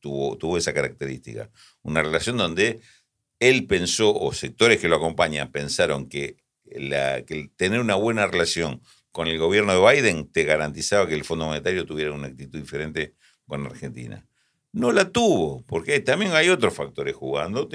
tuvo, 0.00 0.36
tuvo 0.36 0.58
esa 0.58 0.72
característica. 0.72 1.50
Una 1.82 2.02
relación 2.02 2.36
donde 2.36 2.80
él 3.38 3.66
pensó, 3.66 4.14
o 4.14 4.32
sectores 4.32 4.80
que 4.80 4.88
lo 4.88 4.96
acompañan, 4.96 5.50
pensaron 5.52 6.08
que 6.08 6.36
que 7.26 7.50
tener 7.56 7.80
una 7.80 7.94
buena 7.94 8.26
relación 8.26 8.80
con 9.12 9.28
el 9.28 9.38
gobierno 9.38 9.72
de 9.72 9.94
Biden 9.94 10.30
te 10.30 10.44
garantizaba 10.44 11.06
que 11.06 11.14
el 11.14 11.24
Fondo 11.24 11.46
Monetario 11.46 11.86
tuviera 11.86 12.12
una 12.12 12.28
actitud 12.28 12.58
diferente 12.58 13.14
con 13.46 13.66
Argentina. 13.66 14.26
No 14.72 14.90
la 14.90 15.10
tuvo, 15.10 15.62
porque 15.66 16.00
también 16.00 16.32
hay 16.32 16.48
otros 16.48 16.74
factores 16.74 17.14
jugando. 17.14 17.68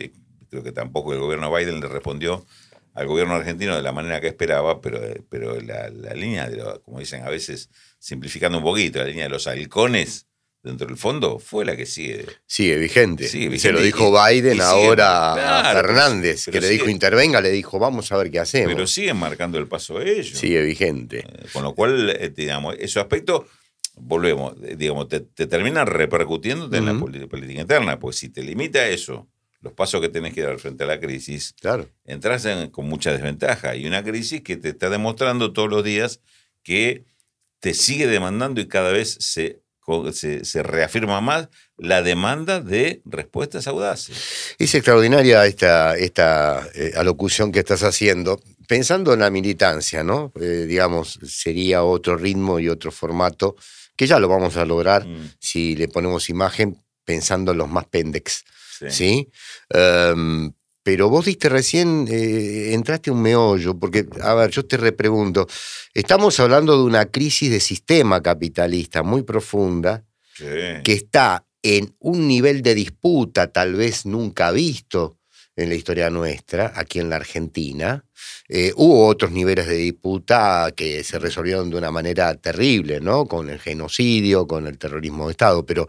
Creo 0.50 0.64
que 0.64 0.72
tampoco 0.72 1.14
el 1.14 1.20
gobierno 1.20 1.52
de 1.52 1.60
Biden 1.60 1.80
le 1.80 1.88
respondió 1.88 2.46
al 2.94 3.08
gobierno 3.08 3.36
argentino 3.36 3.76
de 3.76 3.82
la 3.82 3.92
manera 3.92 4.20
que 4.20 4.28
esperaba, 4.28 4.82
pero, 4.82 5.00
pero 5.30 5.60
la, 5.62 5.90
línea, 6.14 6.50
de 6.50 6.82
como 6.84 7.00
dicen 7.00 7.24
a 7.24 7.30
veces, 7.30 7.70
simplificando 7.98 8.58
un 8.58 8.64
poquito, 8.64 9.00
la 9.00 9.06
línea 9.06 9.24
de 9.24 9.30
los 9.30 9.48
halcones 9.48 10.26
dentro 10.62 10.88
del 10.88 10.98
fondo 10.98 11.40
fue 11.40 11.66
la 11.66 11.78
que 11.78 11.86
sigue. 11.86 12.26
Sigue 12.46 12.78
vigente. 12.78 13.28
Se 13.58 13.72
lo 13.72 13.82
dijo 13.82 14.12
Biden 14.12 14.60
ahora 14.62 15.70
a 15.70 15.74
Fernández, 15.74 16.46
que 16.46 16.60
le 16.60 16.70
dijo 16.70 16.90
intervenga, 16.90 17.42
le 17.42 17.52
dijo 17.52 17.80
vamos 17.80 18.12
a 18.12 18.18
ver 18.18 18.32
qué 18.32 18.40
hacemos. 18.40 18.74
Pero 18.74 18.88
siguen 18.88 19.18
marcando 19.18 19.58
el 19.58 19.68
paso 19.68 20.02
ellos. 20.02 20.38
Sigue 20.38 20.62
vigente. 20.62 21.20
Eh, 21.20 21.46
con 21.54 21.64
lo 21.64 21.74
cual, 21.74 22.10
eh, 22.10 22.32
digamos, 22.36 22.76
ese 22.80 23.00
aspecto, 23.00 23.48
volvemos, 23.96 24.56
eh, 24.64 24.76
digamos, 24.78 25.08
te, 25.08 25.22
termina 25.22 25.86
repercutiendo 25.86 26.76
en 26.76 26.86
la 26.86 26.94
política 27.00 27.62
interna, 27.62 28.00
pues 28.00 28.18
si 28.18 28.30
te 28.30 28.44
limita 28.44 28.88
eso, 28.88 29.28
los 29.62 29.74
pasos 29.74 30.02
que 30.02 30.10
tenés 30.10 30.34
que 30.34 30.42
dar 30.42 30.58
frente 30.60 30.84
a 30.84 30.88
la 30.88 31.00
crisis, 31.00 31.54
claro. 31.60 31.90
entras 32.06 32.48
con 32.72 32.88
mucha 32.88 33.12
desventaja. 33.12 33.76
Y 33.76 33.88
una 33.88 34.04
crisis 34.04 34.42
que 34.42 34.58
te 34.58 34.70
está 34.70 34.90
demostrando 34.90 35.54
todos 35.54 35.70
los 35.70 35.84
días 35.84 36.22
que 36.64 37.06
te 37.60 37.74
sigue 37.74 38.08
demandando 38.08 38.62
y 38.62 38.68
cada 38.68 38.92
vez 38.92 39.18
se 39.20 39.62
se, 40.14 40.64
reafirma 40.64 41.22
más 41.22 41.50
la 41.78 42.02
demanda 42.02 42.62
de 42.62 43.02
respuestas 43.06 43.68
audaces. 43.68 44.56
Es 44.58 44.76
extraordinaria 44.76 45.46
esta, 45.46 45.98
esta 45.98 46.68
eh, 46.76 46.94
alocución 46.96 47.52
que 47.52 47.60
estás 47.60 47.84
haciendo. 47.84 48.40
Pensando 48.68 49.14
en 49.14 49.22
la 49.22 49.32
militancia, 49.32 50.04
¿no? 50.04 50.32
Eh, 50.40 50.66
digamos, 50.68 51.20
sería 51.26 51.84
otro 51.84 52.18
ritmo 52.18 52.60
y 52.60 52.70
otro 52.70 52.92
formato, 52.92 53.56
que 53.96 54.06
ya 54.06 54.20
lo 54.20 54.28
vamos 54.28 54.58
a 54.58 54.66
lograr 54.66 55.06
mm. 55.08 55.34
si 55.40 55.76
le 55.76 55.88
ponemos 55.88 56.30
imagen 56.30 56.84
pensando 57.04 57.52
en 57.52 57.58
los 57.58 57.70
más 57.70 57.86
pendex. 57.86 58.46
¿Sí? 58.88 59.30
Em, 59.70 60.52
pero 60.84 61.10
vos 61.10 61.26
diste 61.26 61.50
recién, 61.50 62.08
eh, 62.10 62.74
entraste 62.74 63.12
un 63.12 63.22
meollo, 63.22 63.78
porque, 63.78 64.08
a 64.22 64.34
ver, 64.34 64.50
yo 64.50 64.66
te 64.66 64.78
repregunto, 64.78 65.48
estamos 65.94 66.40
hablando 66.40 66.78
de 66.78 66.84
una 66.84 67.06
crisis 67.06 67.52
de 67.52 67.60
sistema 67.60 68.22
capitalista 68.24 69.04
muy 69.04 69.24
profunda, 69.24 70.06
que 70.40 70.94
está 70.94 71.46
en 71.62 71.94
un 72.00 72.28
nivel 72.28 72.62
de 72.62 72.74
disputa 72.74 73.52
tal 73.52 73.76
vez 73.76 74.06
nunca 74.06 74.52
visto 74.52 75.20
en 75.56 75.68
la 75.68 75.76
historia 75.76 76.10
nuestra, 76.10 76.72
aquí 76.76 77.00
en 77.00 77.10
la 77.10 77.18
Argentina. 77.18 78.06
Eh, 78.48 78.72
hubo 78.78 79.06
otros 79.08 79.32
niveles 79.32 79.68
de 79.68 79.76
disputa 79.76 80.72
que 80.76 81.04
se 81.04 81.20
resolvieron 81.20 81.70
de 81.70 81.76
una 81.76 81.92
manera 81.92 82.34
terrible, 82.36 83.02
¿no? 83.02 83.26
Con 83.26 83.50
el 83.50 83.60
genocidio, 83.60 84.48
con 84.48 84.68
el 84.68 84.78
terrorismo 84.78 85.26
de 85.26 85.32
Estado, 85.32 85.66
pero 85.66 85.88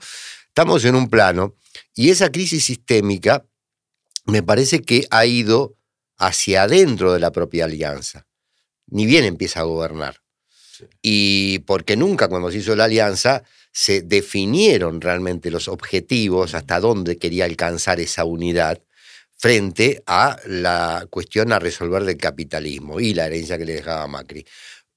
estamos 0.51 0.85
en 0.85 0.97
un 0.97 1.09
plano 1.09 1.55
y 1.95 2.11
esa 2.11 2.31
crisis 2.31 2.65
sistémica 2.65 3.47
me 4.27 4.43
parece 4.43 4.83
que 4.83 5.07
ha 5.11 5.25
ido 5.25 5.77
hacia 6.19 6.65
adentro 6.65 7.13
de 7.13 7.21
la 7.21 7.31
propia 7.31 7.65
alianza. 7.65 8.27
Ni 8.89 9.07
bien 9.07 9.25
empieza 9.25 9.61
a 9.61 9.65
gobernar. 9.65 10.21
Y 11.03 11.61
porque 11.61 11.97
nunca 11.97 12.29
cuando 12.29 12.51
se 12.51 12.59
hizo 12.59 12.75
la 12.75 12.85
alianza 12.85 13.45
se 13.73 14.03
definieron 14.03 15.01
realmente 15.01 15.51
los 15.51 15.69
objetivos, 15.69 16.55
hasta 16.55 16.81
dónde 16.81 17.17
quería 17.17 17.45
alcanzar 17.45 18.01
esa 18.01 18.25
unidad 18.25 18.83
frente 19.37 20.03
a 20.07 20.37
la 20.47 21.07
cuestión 21.09 21.53
a 21.53 21.61
resolver 21.61 22.03
del 22.05 22.17
capitalismo 22.17 22.99
y 22.99 23.15
la 23.15 23.27
herencia 23.27 23.57
que 23.57 23.65
le 23.65 23.75
dejaba 23.75 24.09
Macri. 24.09 24.45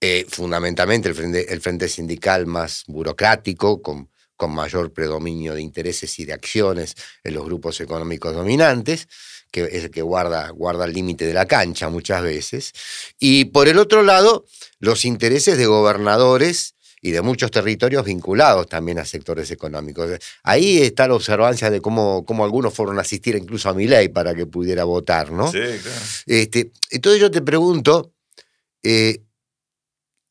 Eh, 0.02 0.26
fundamentalmente 0.28 1.10
el 1.10 1.16
frente, 1.16 1.54
el 1.54 1.62
frente 1.62 1.88
sindical 1.88 2.48
más 2.48 2.84
burocrático, 2.88 3.82
con 3.82 4.10
con 4.36 4.54
mayor 4.54 4.92
predominio 4.94 5.54
de 5.54 5.62
intereses 5.62 6.18
y 6.20 6.26
de 6.26 6.34
acciones 6.34 6.96
en 7.24 7.34
los 7.34 7.46
grupos 7.46 7.80
económicos 7.82 8.34
dominantes, 8.34 9.08
que 9.52 9.64
es 9.66 9.84
el 9.84 9.92
que 9.92 10.02
guarda, 10.02 10.50
guarda 10.50 10.86
el 10.86 10.94
límite 10.94 11.26
de 11.26 11.34
la 11.34 11.46
cancha 11.46 11.90
muchas 11.90 12.24
veces. 12.24 12.74
Y 13.20 13.46
por 13.46 13.68
el 13.68 13.78
otro 13.78 14.02
lado, 14.04 14.46
los 14.80 15.06
intereses 15.06 15.58
de 15.58 15.68
gobernadores 15.68 16.76
y 17.04 17.12
de 17.12 17.22
muchos 17.22 17.52
territorios 17.52 18.06
vinculados 18.06 18.68
también 18.68 18.98
a 18.98 19.06
sectores 19.06 19.52
económicos. 19.52 20.10
Ahí 20.42 20.82
está 20.82 21.06
la 21.06 21.16
observancia 21.16 21.70
de 21.70 21.82
cómo, 21.82 22.26
cómo 22.26 22.46
algunos 22.46 22.74
fueron 22.74 22.98
a 22.98 23.02
asistir 23.02 23.36
incluso 23.36 23.70
a 23.70 23.74
mi 23.74 23.88
ley 23.88 24.08
para 24.08 24.34
que 24.34 24.46
pudiera 24.46 24.86
votar, 24.86 25.32
¿no? 25.32 25.52
Sí, 25.52 25.60
claro. 25.60 26.02
Este, 26.26 26.72
entonces 26.90 27.20
yo 27.20 27.30
te 27.30 27.42
pregunto, 27.42 28.14
eh, 28.82 29.22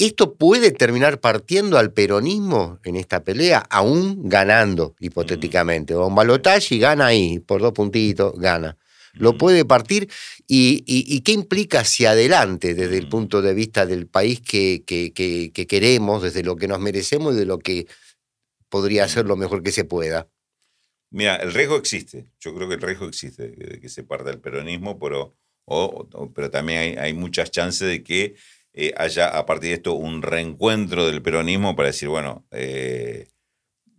¿Esto 0.02 0.34
puede 0.34 0.72
terminar 0.72 1.20
partiendo 1.20 1.78
al 1.78 1.92
peronismo 1.92 2.80
en 2.82 2.96
esta 2.96 3.22
pelea, 3.22 3.60
aún 3.70 4.28
ganando, 4.28 4.96
hipotéticamente? 4.98 5.94
O 5.94 6.08
un 6.08 6.14
balotaje 6.16 6.74
y 6.74 6.80
gana 6.80 7.06
ahí, 7.06 7.38
por 7.38 7.62
dos 7.62 7.72
puntitos, 7.72 8.36
gana. 8.36 8.76
Lo 9.12 9.38
puede 9.38 9.64
partir. 9.64 10.10
¿Y, 10.48 11.20
qué 11.20 11.30
implica 11.30 11.82
hacia 11.82 12.10
adelante 12.10 12.74
desde 12.74 12.98
el 12.98 13.08
punto 13.08 13.42
de 13.42 13.54
vista 13.54 13.86
del 13.86 14.08
país 14.08 14.40
que, 14.40 14.82
que, 14.84 15.66
queremos, 15.68 16.20
desde 16.20 16.42
lo 16.42 16.56
que 16.56 16.66
nos 16.66 16.80
merecemos 16.80 17.34
y 17.34 17.38
de 17.38 17.46
lo 17.46 17.60
que 17.60 17.86
podría 18.68 19.06
ser 19.06 19.26
lo 19.26 19.36
mejor 19.36 19.62
que 19.62 19.70
se 19.70 19.84
pueda? 19.84 20.26
Mira, 21.10 21.36
el 21.36 21.54
riesgo 21.54 21.76
existe. 21.76 22.26
Yo 22.40 22.52
creo 22.56 22.68
que 22.68 22.74
el 22.74 22.82
riesgo 22.82 23.06
existe 23.06 23.50
de 23.50 23.78
que 23.78 23.88
se 23.88 24.02
parta 24.02 24.30
el 24.30 24.40
peronismo, 24.40 24.98
pero, 24.98 25.32
pero 26.34 26.50
también 26.50 26.78
hay, 26.80 26.96
hay 26.96 27.14
muchas 27.14 27.52
chances 27.52 27.86
de 27.86 28.02
que 28.02 28.34
eh, 28.74 28.92
haya 28.96 29.28
a 29.28 29.46
partir 29.46 29.70
de 29.70 29.76
esto 29.76 29.94
un 29.94 30.22
reencuentro 30.22 31.06
del 31.06 31.22
peronismo 31.22 31.76
para 31.76 31.88
decir, 31.88 32.08
bueno, 32.08 32.46
eh, 32.50 33.28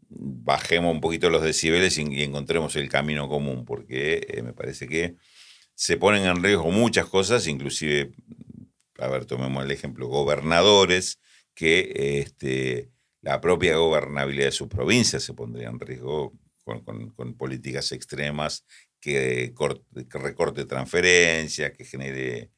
bajemos 0.09 0.93
un 0.93 1.01
poquito 1.01 1.29
los 1.29 1.43
decibeles 1.43 1.97
y, 1.97 2.23
encontremos 2.23 2.75
el 2.75 2.89
camino 2.89 3.27
común, 3.29 3.65
porque 3.65 4.25
eh, 4.27 4.41
me 4.41 4.53
parece 4.53 4.87
que 4.87 5.15
se 5.75 5.97
ponen 5.97 6.25
en 6.25 6.43
riesgo 6.43 6.71
muchas 6.71 7.05
cosas, 7.07 7.47
inclusive, 7.47 8.11
a 8.99 9.07
ver, 9.07 9.25
tomemos 9.25 9.63
el 9.63 9.71
ejemplo, 9.71 10.07
gobernadores 10.07 11.19
que 11.55 12.21
este, 12.21 12.89
la 13.21 13.41
propia 13.41 13.77
gobernabilidad 13.77 14.47
de 14.47 14.51
su 14.51 14.69
provincia 14.69 15.19
se 15.19 15.33
pondría 15.33 15.69
en 15.69 15.79
riesgo 15.79 16.33
con, 16.63 17.35
políticas 17.35 17.91
extremas 17.91 18.65
que, 18.99 19.53
recorte 20.11 20.65
transferencias, 20.65 21.71
que 21.71 21.85
genere 21.85 22.51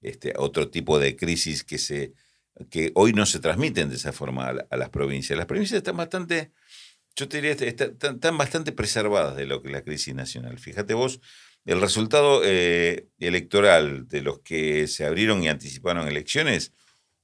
este, 0.00 0.32
otro 0.36 0.70
tipo 0.70 0.98
de 0.98 1.16
crisis 1.16 1.64
que, 1.64 1.78
se, 1.78 2.12
que 2.70 2.92
hoy 2.94 3.12
no 3.12 3.26
se 3.26 3.38
transmiten 3.38 3.88
de 3.88 3.96
esa 3.96 4.12
forma 4.12 4.48
a, 4.48 4.76
las 4.76 4.90
provincias. 4.90 5.36
Las 5.36 5.46
provincias 5.46 5.78
están 5.78 5.96
bastante, 5.96 6.52
yo 7.16 7.28
te 7.28 7.40
diría, 7.40 7.52
están, 7.52 8.38
bastante 8.38 8.72
preservadas 8.72 9.36
de 9.36 9.46
lo 9.46 9.62
que 9.62 9.68
es 9.68 9.72
la 9.72 9.82
crisis 9.82 10.14
nacional. 10.14 10.58
Fíjate 10.58 10.94
vos, 10.94 11.20
el 11.64 11.80
resultado 11.80 12.42
eh, 12.44 13.08
electoral 13.18 14.08
de 14.08 14.22
los 14.22 14.40
que 14.40 14.86
se 14.88 15.04
abrieron 15.04 15.42
y 15.42 15.48
anticiparon 15.48 16.08
elecciones 16.08 16.72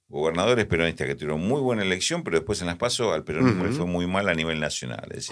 gobernadores 0.09 0.66
peronistas 0.66 1.06
que 1.06 1.14
tuvieron 1.16 1.40
muy 1.40 1.61
buena 1.61 1.83
elección, 1.83 2.23
pero 2.23 2.37
después 2.37 2.61
en 2.61 2.68
las 2.68 2.76
pasos 2.76 3.12
al 3.12 3.25
peronismo 3.25 3.64
le 3.64 3.73
fue 3.73 3.87
muy 3.87 4.06
mal 4.06 4.28
a 4.28 4.35
nivel 4.35 4.61
nacional. 4.61 5.09
Es 5.12 5.30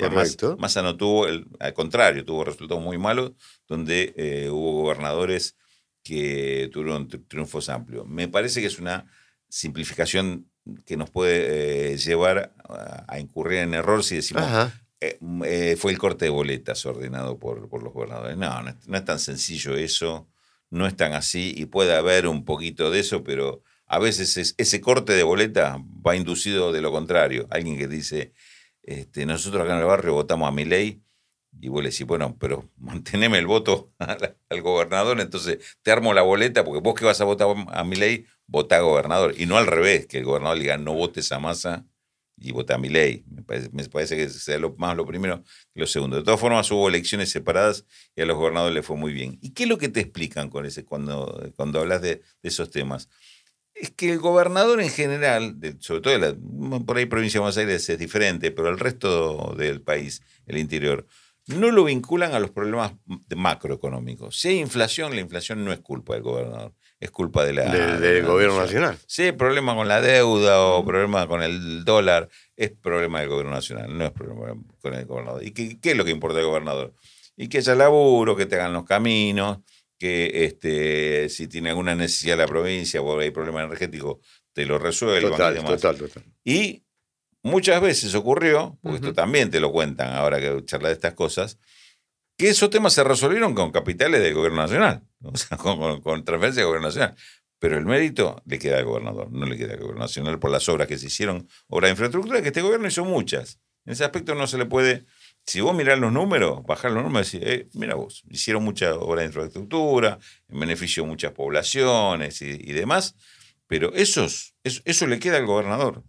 Massa 0.59 0.83
no 0.83 0.97
tuvo, 0.97 1.29
el, 1.29 1.47
al 1.61 1.73
contrario, 1.75 2.25
tuvo 2.25 2.45
resultados 2.45 2.83
muy 2.83 2.99
malos, 2.99 3.33
donde 3.69 4.15
eh, 4.17 4.49
hubo 4.51 4.83
gobernadores 4.83 5.57
que 6.05 6.71
tuvieron 6.73 7.09
triunfos 7.09 7.69
amplios. 7.69 8.07
Me 8.07 8.29
parece 8.29 8.61
que 8.61 8.69
es 8.69 8.79
una 8.79 9.07
simplificación 9.49 10.49
que 10.85 10.97
nos 10.97 11.11
puede 11.11 11.93
eh, 11.93 11.97
llevar 11.97 12.55
a, 12.69 13.19
incurrir 13.19 13.59
en 13.59 13.75
error 13.75 14.03
si 14.05 14.17
decimos 14.17 14.45
eh, 15.01 15.77
fue 15.77 15.93
el 15.93 15.99
corte 15.99 16.25
de 16.25 16.31
boletas 16.31 16.87
ordenado 16.87 17.39
por, 17.39 17.69
por 17.69 17.83
los 17.83 17.93
gobernadores. 17.93 18.37
No, 18.37 18.63
no 18.63 18.75
no 18.87 18.97
es 18.97 19.05
tan 19.05 19.19
sencillo 19.19 19.77
eso, 19.77 20.29
no 20.71 20.87
es 20.87 20.97
tan 20.97 21.13
así, 21.13 21.53
y 21.57 21.67
puede 21.67 21.95
haber 21.95 22.27
un 22.27 22.45
poquito 22.45 22.91
de 22.91 23.01
eso, 23.01 23.23
pero 23.23 23.63
a 23.87 23.99
veces 23.99 24.55
ese 24.57 24.81
corte 24.81 25.13
de 25.13 25.23
boleta 25.23 25.79
va 26.07 26.17
inducido 26.17 26.73
de 26.73 26.81
lo 26.81 26.91
contrario. 26.91 27.47
Alguien 27.51 27.77
que 27.77 27.87
dice, 27.87 28.33
este, 28.83 29.27
nosotros 29.27 29.63
acá 29.63 29.75
en 29.75 29.81
el 29.81 29.87
barrio 29.87 30.15
votamos 30.15 30.49
a 30.49 30.53
mi 30.53 30.65
ley, 30.65 31.04
y 31.61 31.69
vos 31.69 31.83
le 31.83 31.91
decís, 31.91 32.07
bueno, 32.07 32.37
pero 32.39 32.71
manteneme 32.79 33.39
el 33.39 33.47
voto 33.47 33.93
al, 33.99 34.63
gobernador, 34.63 35.21
entonces 35.21 35.59
te 35.83 35.91
armo 35.91 36.15
la 36.15 36.23
boleta, 36.23 36.65
porque 36.65 36.81
vos 36.81 36.95
que 36.95 37.05
vas 37.05 37.21
a 37.21 37.25
votar 37.25 37.49
a 37.69 37.85
mi 37.85 37.97
ley, 37.97 38.27
vota 38.47 38.77
a 38.77 38.81
gobernador. 38.81 39.35
Y 39.39 39.47
no 39.47 39.57
al 39.57 39.67
revés, 39.67 40.07
que 40.07 40.19
el 40.19 40.25
gobernador 40.25 40.59
diga, 40.59 40.79
no 40.79 40.95
votes 40.95 41.33
a 41.33 41.39
masa 41.39 41.87
y 42.37 42.53
vota 42.53 42.75
a 42.75 42.79
mi 42.79 42.89
ley. 42.89 43.25
Me 43.31 43.43
parece, 43.43 44.17
que 44.17 44.29
sea 44.29 44.59
lo, 44.59 44.75
más 44.77 44.97
lo 44.97 45.07
primero 45.07 45.43
que 45.73 45.81
lo 45.81 45.87
segundo. 45.87 46.17
De 46.17 46.23
todas 46.23 46.41
formas, 46.41 46.71
hubo 46.71 46.89
elecciones 46.89 47.31
separadas 47.31 47.85
y 48.15 48.23
a 48.23 48.27
los 48.27 48.37
gobernadores 48.37 48.75
les 48.75 48.87
fue 48.87 48.97
muy 48.97 49.13
bien. 49.13 49.39
¿Y 49.41 49.51
qué 49.51 49.65
es 49.65 49.69
lo 49.69 49.79
que 49.79 49.89
te 49.89 50.01
explican 50.01 50.51
con 50.51 50.67
ese, 50.67 50.85
cuando, 50.85 51.51
cuando 51.57 51.81
hablas 51.81 52.03
de 52.03 52.23
esos 52.43 52.71
temas? 52.71 53.09
es 53.75 53.91
que 53.91 54.13
el 54.13 54.19
gobernador 54.19 54.81
en 54.81 54.91
general, 54.91 55.57
sobre 55.81 56.01
todo 56.01 56.85
por 56.87 56.97
ahí 56.97 57.07
provincia 57.07 57.39
de 57.39 57.41
Buenos 57.41 57.59
Aires 57.59 57.89
es 57.89 57.99
diferente, 57.99 58.51
pero 58.51 58.69
el 58.69 58.79
resto 58.79 59.55
del 59.59 59.83
país, 59.83 60.23
el 60.47 60.59
interior, 60.59 61.07
no 61.47 61.71
lo 61.71 61.85
vinculan 61.85 62.33
a 62.33 62.39
los 62.39 62.51
problemas 62.51 62.93
macroeconómicos. 63.35 64.39
Si 64.41 64.49
hay 64.49 64.59
inflación, 64.61 65.15
la 65.15 65.21
inflación 65.21 65.65
no 65.65 65.73
es 65.73 65.81
culpa 65.81 66.15
del 66.15 66.23
gobernador, 66.23 66.73
es 66.99 67.11
culpa 67.11 67.45
de 67.45 67.53
la, 67.53 67.99
del 67.99 68.25
gobierno 68.25 68.59
nacional. 68.59 68.99
Si 69.07 69.23
hay 69.23 69.33
problema 69.33 69.75
con 69.75 69.87
la 69.87 70.01
deuda 70.01 70.63
o 70.63 70.85
problema 70.85 71.27
con 71.27 71.43
el 71.43 71.85
dólar, 71.85 72.29
es 72.57 72.71
problema 72.71 73.21
del 73.21 73.29
gobierno 73.29 73.53
nacional, 73.53 73.97
no 73.97 74.05
es 74.05 74.13
problema 74.13 74.55
con 74.81 74.95
el 74.95 75.05
gobernador. 75.05 75.45
¿Y 75.45 75.51
qué, 75.51 75.79
qué 75.81 75.91
es 75.91 75.97
lo 75.97 76.05
que 76.05 76.13
importa 76.13 76.39
el 76.39 76.47
gobernador? 76.47 76.95
Y 77.37 77.49
que 77.49 77.59
haya 77.59 77.75
laburo, 77.75 78.37
que 78.37 78.47
te 78.47 78.57
hagan 78.57 78.73
los 78.73 78.85
caminos, 78.85 79.59
que 79.99 80.45
este, 80.45 81.29
si 81.29 81.47
tiene 81.49 81.71
alguna 81.71 81.95
necesidad 81.95 82.39
la 82.39 82.47
provincia 82.47 83.03
o 83.03 83.19
hay 83.19 83.31
problema 83.31 83.63
energético, 83.63 84.21
te 84.53 84.65
lo 84.65 84.79
resuelvan 84.79 85.33
total, 85.33 85.53
y 85.53 85.57
demás. 85.57 85.73
Total, 85.73 85.97
total. 85.97 86.23
Y 86.45 86.85
muchas 87.45 87.81
veces 87.81 88.13
ocurrió, 88.17 88.77
porque 88.83 88.97
esto 88.97 89.15
también 89.15 89.51
te 89.51 89.61
lo 89.61 89.71
cuentan 89.71 90.13
ahora 90.15 90.41
que 90.41 90.65
charla 90.65 90.89
de 90.89 90.95
estas 90.95 91.15
cosas, 91.15 91.61
que 92.37 92.49
esos 92.49 92.69
temas 92.71 92.93
se 92.93 93.05
resolvieron 93.05 93.55
con 93.55 93.71
capitales 93.71 94.21
del 94.21 94.35
gobierno 94.35 94.63
nacional, 94.63 95.05
o 95.23 95.37
sea, 95.37 95.57
con, 95.57 96.01
con, 96.01 96.25
transferencia 96.25 96.63
del 96.63 96.69
gobierno 96.69 96.89
nacional. 96.89 97.15
Pero 97.61 97.79
el 97.79 97.87
mérito 97.87 98.43
le 98.45 98.59
queda 98.59 98.79
al 98.79 98.85
gobernador, 98.85 99.31
no 99.31 99.47
le 99.47 99.57
queda 99.57 99.75
al 99.75 99.79
gobierno 99.79 100.03
nacional 100.03 100.41
por 100.41 100.51
las 100.51 100.69
obras 100.69 100.89
que 100.89 100.99
se 100.99 101.07
hicieron, 101.07 101.49
obras 101.69 101.89
de 101.89 101.93
infraestructura, 101.93 102.43
que 102.43 102.49
este 102.49 102.61
gobierno 102.63 102.89
hizo 102.89 103.05
muchas. 103.05 103.61
En 103.87 103.93
ese 103.93 104.03
aspecto 104.03 104.35
no 104.35 104.49
se 104.49 104.59
le 104.59 104.67
puede 104.67 105.07
si 105.47 105.61
vos 105.61 105.75
mirás 105.75 105.99
los 105.99 106.13
números, 106.13 106.65
bajar 106.65 106.91
los 106.91 107.03
números, 107.03 107.31
decís, 107.31 107.47
eh, 107.47 107.69
mira 107.75 107.95
vos, 107.95 108.25
hicieron 108.31 108.65
mucha 108.65 108.95
obra 108.95 109.21
de 109.21 109.27
infraestructura, 109.27 110.19
en 110.49 110.61
beneficio 110.61 111.03
de 111.03 111.11
muchas 111.11 111.33
poblaciones 111.33 112.41
y, 112.41 112.73
demás, 112.73 113.15
pero 113.67 113.93
esos, 113.95 114.55
eso, 114.63 115.07
le 115.07 115.19
queda 115.19 115.37
al 115.37 115.47
gobernador. 115.47 116.03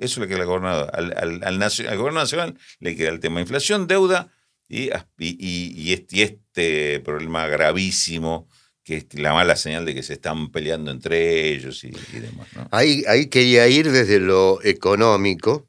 Eso 0.00 0.20
le 0.20 0.28
queda 0.28 0.40
al 0.40 0.46
gobernador. 0.46 0.90
Al, 0.92 1.42
al, 1.42 1.98
gobierno 1.98 2.20
nacional 2.20 2.58
le 2.80 2.96
queda 2.96 3.10
el 3.10 3.20
tema 3.20 3.36
de 3.36 3.42
inflación, 3.42 3.86
deuda 3.86 4.32
y, 4.68 4.90
y, 5.18 5.92
este, 5.92 6.22
este, 6.22 7.00
problema 7.00 7.46
gravísimo 7.46 8.48
que 8.84 8.96
es 8.96 9.20
la 9.20 9.34
mala 9.34 9.54
señal 9.54 9.84
de 9.84 9.94
que 9.94 10.02
se 10.02 10.14
están 10.14 10.50
peleando 10.50 10.90
entre 10.90 11.52
ellos 11.52 11.84
y, 11.84 11.90
demás. 11.90 12.48
Ahí, 12.70 13.04
ahí 13.06 13.26
quería 13.26 13.68
ir 13.68 13.90
desde 13.90 14.18
lo 14.18 14.64
económico 14.64 15.68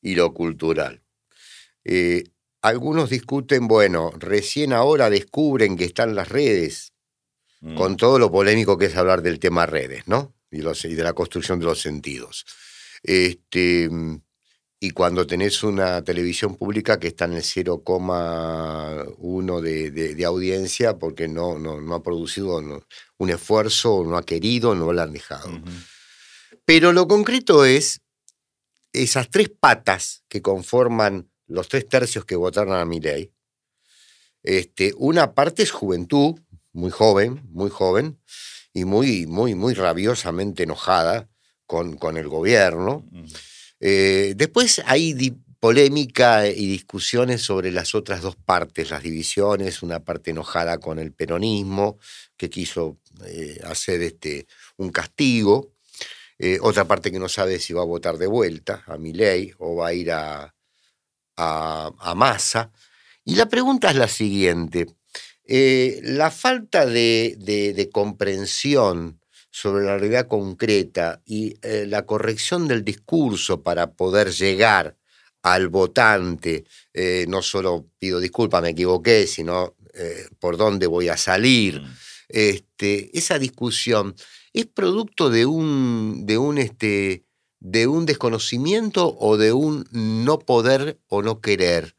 y 0.00 0.14
lo 0.14 0.32
cultural. 0.32 1.02
Eh, 1.84 2.22
algunos 2.62 3.10
discuten, 3.10 3.66
bueno, 3.66 4.12
recién 4.16 4.72
ahora 4.72 5.10
descubren 5.10 5.76
que 5.76 5.84
están 5.84 6.14
las 6.14 6.28
redes, 6.28 6.92
mm. 7.60 7.74
con 7.74 7.96
todo 7.96 8.20
lo 8.20 8.30
polémico 8.30 8.78
que 8.78 8.86
es 8.86 8.96
hablar 8.96 9.22
del 9.22 9.40
tema 9.40 9.66
redes, 9.66 10.06
¿no? 10.06 10.32
Y, 10.50 10.60
de 10.60 11.02
la 11.02 11.14
construcción 11.14 11.58
de 11.58 11.66
los 11.66 11.80
sentidos. 11.80 12.46
Este, 13.02 13.90
y 14.80 14.90
cuando 14.90 15.26
tenés 15.26 15.62
una 15.62 16.02
televisión 16.02 16.56
pública 16.56 16.98
que 16.98 17.08
está 17.08 17.26
en 17.26 17.34
el 17.34 17.42
0,1 17.42 19.60
de, 19.60 19.90
de, 19.90 20.24
audiencia 20.24 20.98
porque 20.98 21.28
no, 21.28 21.58
no, 21.58 21.94
ha 21.94 22.02
producido 22.02 22.60
un 23.18 23.30
esfuerzo, 23.30 24.02
no 24.04 24.16
ha 24.16 24.24
querido, 24.24 24.74
no 24.74 24.92
lo 24.92 25.02
han 25.02 25.12
dejado. 25.12 25.50
Pero 26.64 26.92
lo 26.92 27.06
concreto 27.06 27.64
es 27.64 28.00
esas 28.92 29.30
tres 29.30 29.50
patas 29.50 30.24
que 30.28 30.42
conforman 30.42 31.30
los 31.46 31.68
tres 31.68 31.88
tercios 31.88 32.24
que 32.24 32.36
votaron 32.36 32.74
a 32.74 32.84
mi 32.84 33.00
ley, 33.00 33.32
este, 34.42 34.92
una 34.96 35.34
parte 35.34 35.62
es 35.62 35.70
juventud, 35.70 36.40
muy 36.72 36.90
joven, 36.90 37.42
muy 37.50 37.70
joven, 37.70 38.20
y 38.72 38.84
muy, 38.84 39.26
muy, 39.26 39.54
muy 39.54 39.74
rabiosamente 39.74 40.64
enojada 40.64 41.28
con, 41.72 41.96
con 41.96 42.18
el 42.18 42.28
gobierno. 42.28 43.02
Eh, 43.80 44.34
después 44.36 44.82
hay 44.84 45.14
polémica 45.58 46.46
y 46.46 46.66
discusiones 46.66 47.40
sobre 47.40 47.70
las 47.70 47.94
otras 47.94 48.20
dos 48.20 48.36
partes, 48.36 48.90
las 48.90 49.02
divisiones, 49.02 49.82
una 49.82 50.00
parte 50.00 50.32
enojada 50.32 50.76
con 50.76 50.98
el 50.98 51.12
peronismo, 51.12 51.98
que 52.36 52.50
quiso 52.50 52.98
eh, 53.24 53.58
hacer 53.64 54.02
este, 54.02 54.46
un 54.76 54.90
castigo, 54.90 55.72
eh, 56.38 56.58
otra 56.60 56.84
parte 56.84 57.10
que 57.10 57.18
no 57.18 57.30
sabe 57.30 57.58
si 57.58 57.72
va 57.72 57.80
a 57.80 57.86
votar 57.86 58.18
de 58.18 58.26
vuelta 58.26 58.84
a 58.86 58.98
mi 58.98 59.14
ley 59.14 59.50
o 59.56 59.76
va 59.76 59.88
a 59.88 59.94
ir 59.94 60.12
a, 60.12 60.54
a, 61.38 62.14
masa. 62.14 62.70
Y 63.24 63.36
la 63.36 63.48
pregunta 63.48 63.88
es 63.88 63.96
la 63.96 64.08
siguiente. 64.08 64.88
Eh, 65.46 66.00
la 66.02 66.30
falta 66.30 66.84
de, 66.84 67.88
comprensión 67.90 69.21
sobre 69.52 69.84
la 69.84 69.96
realidad 69.96 70.26
concreta 70.26 71.22
y 71.24 71.54
eh, 71.62 71.86
la 71.86 72.04
corrección 72.04 72.66
del 72.66 72.82
discurso 72.82 73.62
para 73.62 73.92
poder 73.92 74.32
llegar 74.32 74.96
al 75.42 75.68
votante, 75.68 76.64
eh, 76.92 77.26
no 77.28 77.42
solo 77.42 77.86
pido 78.00 78.18
disculpas, 78.18 78.62
me 78.62 78.70
equivoqué, 78.70 79.28
sino 79.28 79.76
por 80.38 80.56
dónde 80.56 80.86
voy 80.86 81.10
a 81.10 81.18
salir. 81.18 81.82
Mm. 81.82 81.94
Este, 82.30 83.16
esa 83.16 83.38
discusión 83.38 84.14
es 84.54 84.64
producto 84.64 85.28
de 85.28 85.44
un, 85.44 86.24
de 86.24 86.38
un 86.38 86.56
este, 86.56 87.24
de 87.62 87.86
un 87.86 88.06
desconocimiento 88.06 89.16
o 89.18 89.36
de 89.36 89.52
un 89.52 89.86
no 89.92 90.40
poder 90.40 90.98
o 91.08 91.22
no 91.22 91.40
querer. 91.40 91.94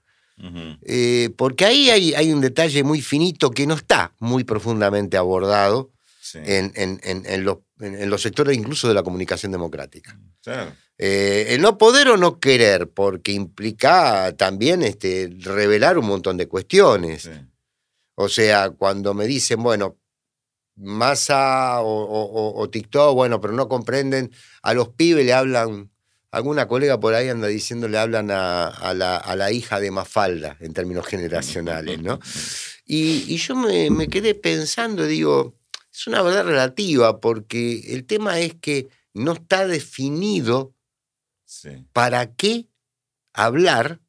Eh, 0.81 1.29
porque 1.37 1.63
ahí 1.63 1.89
hay, 1.89 2.13
hay, 2.15 2.33
un 2.33 2.41
detalle 2.41 2.83
muy 2.83 3.01
finito 3.01 3.51
que 3.51 3.65
no 3.65 3.75
está 3.75 4.13
muy 4.19 4.43
profundamente 4.43 5.15
abordado 5.15 5.91
en, 6.33 6.71
en, 7.03 7.43
los, 7.43 8.21
sectores 8.21 8.57
incluso 8.57 8.87
de 8.87 8.93
la 8.93 9.03
comunicación 9.03 9.51
democrática. 9.51 10.17
Eh, 10.97 11.47
el 11.49 11.61
no 11.61 11.77
poder 11.77 12.09
o 12.09 12.17
no 12.17 12.39
querer, 12.39 12.89
porque 12.89 13.31
implica 13.31 14.35
también 14.37 14.83
este, 14.83 15.29
revelar 15.39 15.97
un 15.97 16.07
montón 16.07 16.37
de 16.37 16.47
cuestiones. 16.47 17.29
O 18.15 18.29
sea, 18.29 18.69
cuando 18.69 19.13
me 19.13 19.25
dicen, 19.25 19.61
bueno, 19.61 19.97
Massa 20.75 21.81
o, 21.81 22.67
TikTok, 22.71 23.13
bueno, 23.13 23.39
pero 23.39 23.53
no 23.53 23.67
comprenden, 23.67 24.31
a 24.63 24.73
los 24.73 24.89
pibes 24.89 25.25
le 25.25 25.33
hablan 25.33 25.91
alguna 26.31 26.67
colega 26.67 26.99
por 26.99 27.13
ahí 27.13 27.29
anda 27.29 27.47
diciendo, 27.47 27.87
le 27.87 27.99
hablan 27.99 28.31
a, 28.31 28.93
la, 28.95 29.51
hija 29.51 29.79
de 29.79 29.91
Mafalda 29.91 30.57
en 30.59 30.73
términos 30.73 31.05
generacionales, 31.07 32.01
¿no? 32.01 32.19
Y, 32.85 33.37
yo 33.37 33.55
me, 33.55 34.07
quedé 34.07 34.33
pensando, 34.35 35.05
digo, 35.05 35.55
es 35.93 36.07
una 36.07 36.21
verdad 36.21 36.45
relativa, 36.45 37.19
porque 37.19 37.93
el 37.93 38.05
tema 38.05 38.39
es 38.39 38.55
que 38.55 38.89
no 39.13 39.33
está 39.33 39.67
definido 39.67 40.73
para 41.91 42.33
qué 42.33 42.67
hablar 43.31 44.01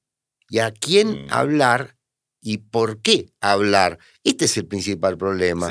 y 0.49 0.61
a 0.61 0.71
quién 0.73 1.27
mm. 1.27 1.29
hablar 1.31 1.97
y 2.41 2.59
por 2.59 3.01
qué 3.03 3.31
hablar. 3.41 3.99
Este 4.23 4.47
es 4.47 4.57
el 4.57 4.67
principal 4.67 5.19
problema. 5.19 5.71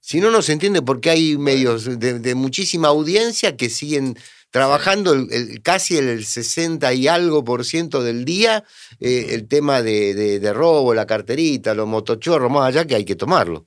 Si 0.00 0.20
no, 0.20 0.30
no 0.30 0.42
se 0.42 0.52
entiende 0.52 0.82
por 0.82 1.00
qué 1.00 1.10
hay 1.10 1.38
medios 1.38 1.98
de, 1.98 2.34
muchísima 2.34 2.88
audiencia 2.88 3.56
que 3.56 3.70
siguen 3.70 4.18
trabajando 4.50 5.14
casi 5.62 5.96
el 5.96 6.24
60 6.24 6.92
y 6.92 7.08
algo 7.08 7.42
por 7.42 7.64
ciento 7.64 8.02
del 8.02 8.24
día 8.24 8.64
eh, 9.00 9.28
el 9.30 9.48
tema 9.48 9.82
de, 9.82 10.52
robo, 10.54 10.94
la 10.94 11.06
carterita, 11.06 11.74
los 11.74 11.88
motochorros, 11.88 12.50
más 12.50 12.68
allá 12.68 12.86
que 12.86 12.94
hay 12.94 13.04
que 13.04 13.16
tomarlo. 13.16 13.64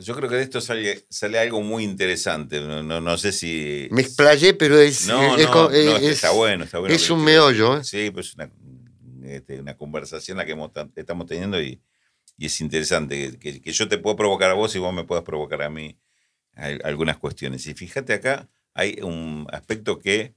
Yo 0.00 0.14
creo 0.14 0.28
que 0.28 0.36
de 0.36 0.42
esto 0.42 0.60
sale, 0.60 1.04
sale 1.10 1.38
algo 1.38 1.60
muy 1.62 1.84
interesante. 1.84 2.60
No, 2.60 3.18
sé 3.18 3.32
si. 3.32 3.88
Me 3.90 4.02
explayé, 4.02 4.54
pero 4.54 4.78
es. 4.78 5.06
No, 5.06 5.36
está 5.36 6.30
bueno, 6.30 6.64
está 6.64 6.78
bueno. 6.78 6.94
Es 6.94 7.10
un 7.10 7.24
meollo. 7.24 7.78
¿eh? 7.78 7.84
Sí, 7.84 8.10
pues 8.10 8.34
una, 8.34 8.50
este, 9.24 9.60
una 9.60 9.76
conversación 9.76 10.38
la 10.38 10.46
que 10.46 10.56
estamos 10.96 11.26
teniendo 11.26 11.60
y, 11.60 11.80
y 12.38 12.46
es 12.46 12.60
interesante 12.60 13.36
que, 13.38 13.60
yo 13.60 13.88
te 13.88 13.98
puedo 13.98 14.16
provocar 14.16 14.50
a 14.50 14.54
vos 14.54 14.74
y 14.76 14.78
vos 14.78 14.94
me 14.94 15.04
puedas 15.04 15.24
provocar 15.24 15.62
a 15.62 15.70
mí 15.70 15.98
algunas 16.84 17.18
cuestiones. 17.18 17.66
Y 17.66 17.74
fíjate 17.74 18.12
acá, 18.12 18.48
hay 18.74 19.00
un 19.02 19.46
aspecto 19.50 19.98
que 19.98 20.34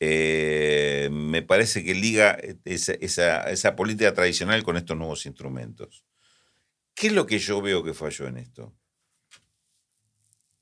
eh, 0.00 1.08
me 1.12 1.42
parece 1.42 1.84
que 1.84 1.94
liga 1.94 2.36
esa, 2.64 3.44
esa, 3.44 3.76
política 3.76 4.12
tradicional 4.12 4.64
con 4.64 4.76
estos 4.76 4.96
nuevos 4.96 5.24
instrumentos. 5.26 6.04
¿Qué 7.00 7.06
es 7.06 7.14
lo 7.14 7.24
que 7.24 7.38
yo 7.38 7.62
veo 7.62 7.82
que 7.82 7.94
falló 7.94 8.26
en 8.26 8.36
esto? 8.36 8.76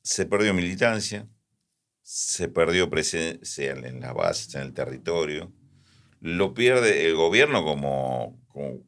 Se 0.03 0.25
perdió 0.25 0.55
militancia, 0.55 1.27
se 2.01 2.47
perdió 2.47 2.89
presencia 2.89 3.73
en 3.73 3.99
la 3.99 4.13
base, 4.13 4.57
en 4.57 4.63
el 4.63 4.73
territorio, 4.73 5.53
lo 6.21 6.55
pierde 6.55 7.07
el 7.09 7.17
gobierno 7.17 7.65
como, 7.65 8.41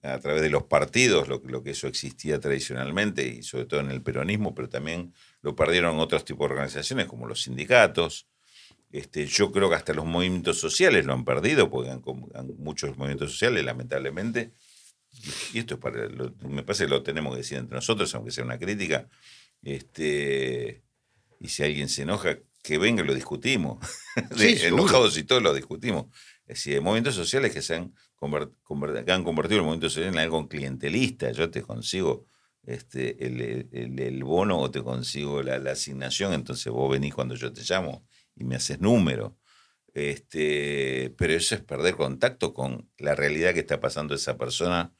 a 0.04 0.20
través 0.20 0.42
de 0.42 0.50
los 0.50 0.62
partidos, 0.62 1.26
lo, 1.26 1.64
que 1.64 1.70
eso 1.70 1.88
existía 1.88 2.38
tradicionalmente 2.38 3.26
y 3.26 3.42
sobre 3.42 3.64
todo 3.64 3.80
en 3.80 3.90
el 3.90 4.00
peronismo, 4.00 4.54
pero 4.54 4.68
también 4.68 5.12
lo 5.42 5.56
perdieron 5.56 5.98
otros 5.98 6.24
tipos 6.24 6.48
de 6.48 6.54
organizaciones 6.54 7.06
como 7.06 7.26
los 7.26 7.42
sindicatos. 7.42 8.28
Este, 8.92 9.26
yo 9.26 9.50
creo 9.50 9.68
que 9.68 9.74
hasta 9.74 9.92
los 9.92 10.06
movimientos 10.06 10.60
sociales 10.60 11.04
lo 11.04 11.14
han 11.14 11.24
perdido, 11.24 11.68
porque 11.68 11.98
muchos 12.58 12.96
movimientos 12.96 13.32
sociales, 13.32 13.64
lamentablemente, 13.64 14.52
y 15.52 15.58
esto 15.58 15.74
es 15.74 15.80
para, 15.80 16.08
me 16.48 16.62
parece 16.62 16.84
que 16.84 16.90
lo 16.90 17.02
tenemos 17.02 17.32
que 17.32 17.38
decir 17.38 17.58
entre 17.58 17.74
nosotros, 17.74 18.14
aunque 18.14 18.30
sea 18.30 18.44
una 18.44 18.58
crítica, 18.58 19.08
este, 19.62 20.82
y 21.38 21.48
si 21.48 21.62
alguien 21.62 21.88
se 21.88 22.02
enoja, 22.02 22.38
que 22.62 22.78
venga 22.78 23.02
y 23.02 23.06
lo 23.06 23.14
discutimos. 23.14 23.78
Enojados 24.38 25.16
y 25.16 25.24
todos 25.24 25.42
lo 25.42 25.54
discutimos. 25.54 26.06
Es 26.46 26.58
decir, 26.58 26.80
movimientos 26.82 27.14
sociales 27.14 27.52
que 27.52 27.62
se 27.62 27.76
han, 27.76 27.94
han 28.20 29.24
convertido 29.24 29.60
el 29.60 29.64
movimiento 29.64 29.88
social 29.88 30.12
en 30.12 30.18
algo 30.18 30.48
clientelista. 30.48 31.30
Yo 31.32 31.50
te 31.50 31.62
consigo 31.62 32.26
este, 32.64 33.24
el, 33.24 34.24
bono 34.24 34.58
o 34.58 34.70
te 34.70 34.82
consigo 34.82 35.42
la, 35.42 35.56
asignación, 35.70 36.34
entonces 36.34 36.70
vos 36.72 36.90
venís 36.90 37.14
cuando 37.14 37.34
yo 37.34 37.52
te 37.52 37.62
llamo 37.62 38.06
y 38.36 38.44
me 38.44 38.56
haces 38.56 38.80
número. 38.80 39.36
Este, 39.94 41.12
pero 41.16 41.32
eso 41.32 41.54
es 41.54 41.62
perder 41.62 41.96
contacto 41.96 42.54
con 42.54 42.90
la 42.98 43.14
realidad 43.14 43.54
que 43.54 43.60
está 43.60 43.80
pasando 43.80 44.14
esa 44.14 44.36
persona 44.36 44.92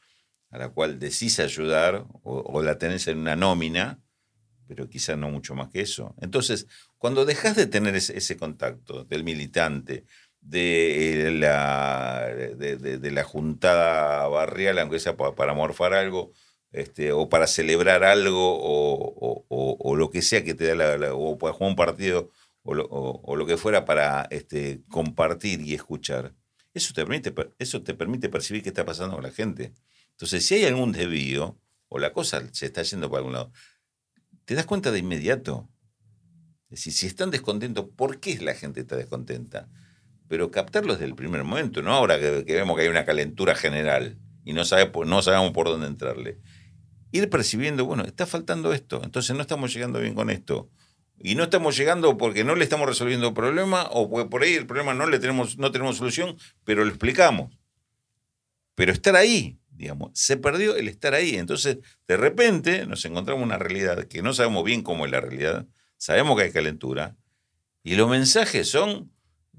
a 0.51 0.59
la 0.59 0.69
cual 0.69 0.99
decís 0.99 1.41
ayudar 1.41 2.07
o, 2.23 2.63
la 2.63 2.79
tenés 2.79 3.07
en 3.09 3.19
una 3.19 3.37
nómina, 3.37 4.01
pero 4.67 4.89
quizás 4.89 5.17
no 5.17 5.31
mucho 5.31 5.55
más 5.55 5.69
que 5.69 5.81
eso. 5.81 6.15
Entonces, 6.21 6.67
cuando 6.99 7.25
dejas 7.25 7.57
de 7.57 7.67
tener 7.67 7.95
ese 7.97 8.37
contacto 8.37 9.05
del 9.05 9.25
militante, 9.25 10.05
de 10.41 11.31
la, 11.39 12.27
de, 12.27 13.11
la 13.11 13.25
juntada 13.25 14.27
barrial, 14.29 14.79
aunque 14.79 14.99
sea 14.99 15.17
para, 15.17 15.55
morfar 15.55 15.95
algo, 15.95 16.33
este, 16.73 17.13
o 17.13 17.29
para 17.29 17.47
celebrar 17.47 18.05
algo, 18.05 18.59
o, 18.61 19.97
lo 19.97 20.11
que 20.11 20.23
sea 20.23 20.45
que 20.45 20.55
te 20.55 20.75
da 20.75 20.97
la, 20.97 21.15
o 21.15 21.37
para 21.39 21.53
jugar 21.53 21.71
un 21.71 21.77
partido, 21.77 22.31
o 22.63 23.37
lo, 23.37 23.47
que 23.47 23.57
fuera 23.57 23.85
para 23.85 24.27
este, 24.31 24.83
compartir 24.89 25.61
y 25.61 25.75
escuchar. 25.75 26.35
Eso 26.73 26.93
te, 26.95 27.03
permite, 27.03 27.35
eso 27.59 27.83
te 27.83 27.95
permite 27.95 28.29
percibir 28.29 28.63
qué 28.63 28.69
está 28.69 28.85
pasando 28.85 29.17
con 29.17 29.25
la 29.25 29.33
gente. 29.33 29.73
Entonces, 30.21 30.47
si 30.47 30.57
hay 30.57 30.65
algún 30.65 30.93
desvío, 30.93 31.59
o 31.89 31.99
la 31.99 32.13
cosa 32.13 32.43
se 32.53 32.67
está 32.67 32.83
yendo 32.83 33.09
para 33.09 33.19
algún 33.19 33.33
lado, 33.33 33.53
te 34.45 34.55
das 34.55 34.67
cuenta 34.67 34.93
de 34.93 34.99
inmediato. 34.99 35.69
Es 36.69 36.81
decir, 36.81 36.93
si 36.93 37.07
están 37.07 37.31
descontentos, 37.31 37.87
¿por 37.97 38.21
qué 38.21 38.39
la 38.39 38.55
gente 38.55 38.81
está 38.81 38.97
descontenta? 38.97 39.69
pero 40.31 40.53
captarlo 40.53 40.93
desde 40.93 41.07
el 41.07 41.17
primer 41.17 41.43
momento, 41.43 41.83
no 41.83 41.93
ahora 41.93 42.17
que, 42.21 42.45
vemos 42.45 42.77
que 42.77 42.83
hay 42.83 42.89
una 42.89 43.05
calentura 43.05 43.57
general 43.57 44.17
y 44.45 44.53
no, 44.53 44.63
no 44.63 45.23
sabemos 45.23 45.51
por 45.53 45.67
dónde 45.67 45.89
entrarle. 45.89 46.39
Ir 47.11 47.29
percibiendo, 47.29 47.85
bueno, 47.85 48.05
está 48.05 48.27
faltando 48.27 48.73
esto, 48.73 49.01
entonces 49.03 49.35
no 49.35 49.43
estamos 49.43 49.75
llegando 49.75 49.99
bien 49.99 50.15
con 50.15 50.31
esto. 50.31 50.71
Y 51.19 51.35
no 51.35 51.43
estamos 51.43 51.77
llegando 51.77 52.17
porque 52.17 52.45
no 52.45 52.55
le 52.55 52.63
estamos 52.63 52.87
resolviendo 52.87 53.27
el 53.27 53.35
problema 53.35 53.89
o 53.91 54.31
por 54.31 54.43
ahí 54.45 54.55
el 54.55 54.69
problema 54.69 54.95
no 54.95 55.07
le 55.07 55.19
tenemos, 55.19 55.59
no 55.59 55.73
tenemos 55.73 55.97
solución, 55.97 56.37
pero 56.63 56.85
lo 56.85 56.91
explicamos. 56.91 57.59
Pero 58.77 58.93
estar 58.93 59.17
ahí, 59.17 59.59
digamos, 59.81 60.11
se 60.15 60.37
perdió 60.37 60.77
el 60.77 60.89
estar 60.89 61.15
ahí. 61.15 61.37
Entonces, 61.37 61.79
de 62.07 62.17
repente 62.17 62.87
nos 62.87 63.05
encontramos 63.05 63.43
una 63.43 63.59
realidad 63.59 64.05
que 64.05 64.23
no 64.23 64.35
sabemos 64.35 64.65
bien 64.65 64.83
cómo 64.83 65.07
es 65.07 65.13
la 65.13 65.21
realidad, 65.21 65.67
sabemos 65.97 66.37
que 66.37 66.45
hay 66.45 66.53
calentura, 66.53 67.17
y 67.83 67.95
los 67.95 68.09
mensajes 68.09 68.69
son 68.69 69.11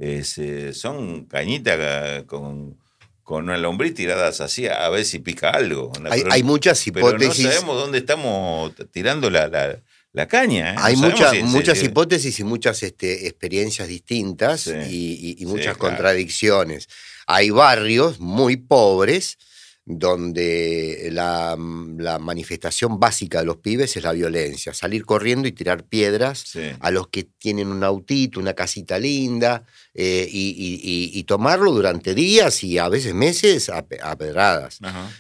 eh, 0.04 0.72
son 0.74 1.26
cañitas 1.26 2.24
con, 2.24 2.80
con 3.22 3.44
una 3.44 3.58
lombriz 3.58 3.94
tiradas 3.94 4.42
así 4.42 4.68
a 4.68 4.90
ver 4.90 5.06
si 5.06 5.20
pica 5.20 5.52
algo. 5.52 5.92
Hay, 6.10 6.42
muchas 6.42 6.86
hipótesis. 6.88 7.36
Pero 7.38 7.50
no 7.50 7.54
sabemos 7.54 7.76
dónde 7.78 8.00
estamos 8.00 8.74
tirando 8.92 9.30
la, 9.30 9.80
la, 10.12 10.28
caña. 10.28 10.74
¿eh? 10.74 10.76
Hay 10.80 10.96
muchas 10.96 11.36
muchas 11.44 11.84
hipótesis 11.84 12.40
y 12.40 12.44
muchas 12.44 12.82
este, 12.82 13.28
experiencias 13.28 13.88
distintas 13.88 14.66
y, 14.68 15.44
muchas 15.46 15.78
contradicciones. 15.78 16.90
Hay 17.28 17.52
barrios 17.52 18.20
muy 18.20 18.58
pobres 18.58 19.38
donde 19.86 21.10
la, 21.12 21.56
manifestación 21.58 23.00
básica 23.00 23.40
de 23.40 23.46
los 23.46 23.58
pibes 23.58 23.98
es 23.98 24.04
la 24.04 24.12
violencia, 24.12 24.74
salir 24.74 25.06
corriendo 25.06 25.48
y 25.48 25.52
tirar 25.52 25.86
piedras 25.86 26.54
a 26.80 26.92
los 26.92 27.08
que 27.08 27.24
tienen 27.24 27.68
un 27.68 27.84
autito, 27.84 28.40
una 28.40 28.54
casita 28.54 29.00
linda, 29.00 29.64
eh, 29.94 30.28
y, 30.32 31.24
tomarlo 31.24 31.72
durante 31.72 32.14
días 32.14 32.64
y 32.64 32.78
a 32.78 32.90
veces 32.90 33.14
meses 33.14 33.70
a, 33.70 33.86
pedradas. 33.86 34.80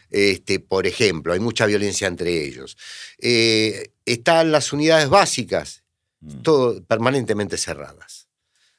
Este, 0.09 0.59
por 0.59 0.85
ejemplo, 0.87 1.33
hay 1.33 1.39
mucha 1.39 1.65
violencia 1.65 2.07
entre 2.07 2.43
ellos. 2.43 2.77
Eh, 3.17 3.91
están 4.05 4.51
las 4.51 4.73
unidades 4.73 5.09
básicas, 5.09 5.83
mm. 6.19 6.41
todo, 6.41 6.83
permanentemente 6.83 7.57
cerradas. 7.57 8.27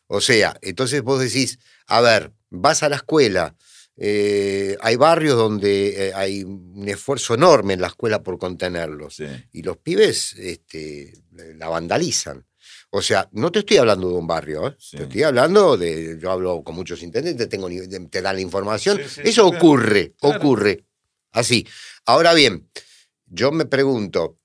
O 0.06 0.20
sea, 0.20 0.58
entonces 0.60 1.02
vos 1.02 1.20
decís, 1.20 1.58
a 1.86 2.00
ver, 2.02 2.32
vas 2.50 2.82
a 2.82 2.90
la 2.90 2.96
escuela, 2.96 3.56
eh, 3.96 4.76
hay 4.80 4.96
barrios 4.96 5.36
donde 5.36 6.08
eh, 6.08 6.12
hay 6.14 6.44
un 6.44 6.88
esfuerzo 6.88 7.34
enorme 7.34 7.74
en 7.74 7.80
la 7.80 7.88
escuela 7.88 8.22
por 8.22 8.38
contenerlos. 8.38 9.22
Y 9.52 9.62
los 9.62 9.76
pibes 9.78 10.34
este, 10.34 11.12
la 11.56 11.68
vandalizan. 11.68 12.44
O 12.90 13.02
sea, 13.02 13.28
no 13.32 13.50
te 13.50 13.60
estoy 13.60 13.78
hablando 13.78 14.08
de 14.08 14.14
un 14.14 14.26
barrio, 14.26 14.68
¿eh? 14.68 14.76
te 14.90 15.04
estoy 15.04 15.22
hablando 15.22 15.76
de. 15.76 16.18
Yo 16.20 16.30
hablo 16.30 16.62
con 16.62 16.74
muchos 16.74 17.02
intendentes, 17.02 17.48
tengo, 17.48 17.68
te 18.10 18.22
dan 18.22 18.36
la 18.36 18.42
información. 18.42 19.00
Eso 19.24 19.46
ocurre, 19.46 20.14
ocurre. 20.20 20.84
Así. 21.32 21.66
Ahora 22.04 22.34
bien, 22.34 22.68
yo 23.26 23.50
me 23.50 23.64
pregunto, 23.64 24.38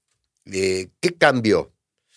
¿qué 0.46 1.16
cambió? 1.18 1.74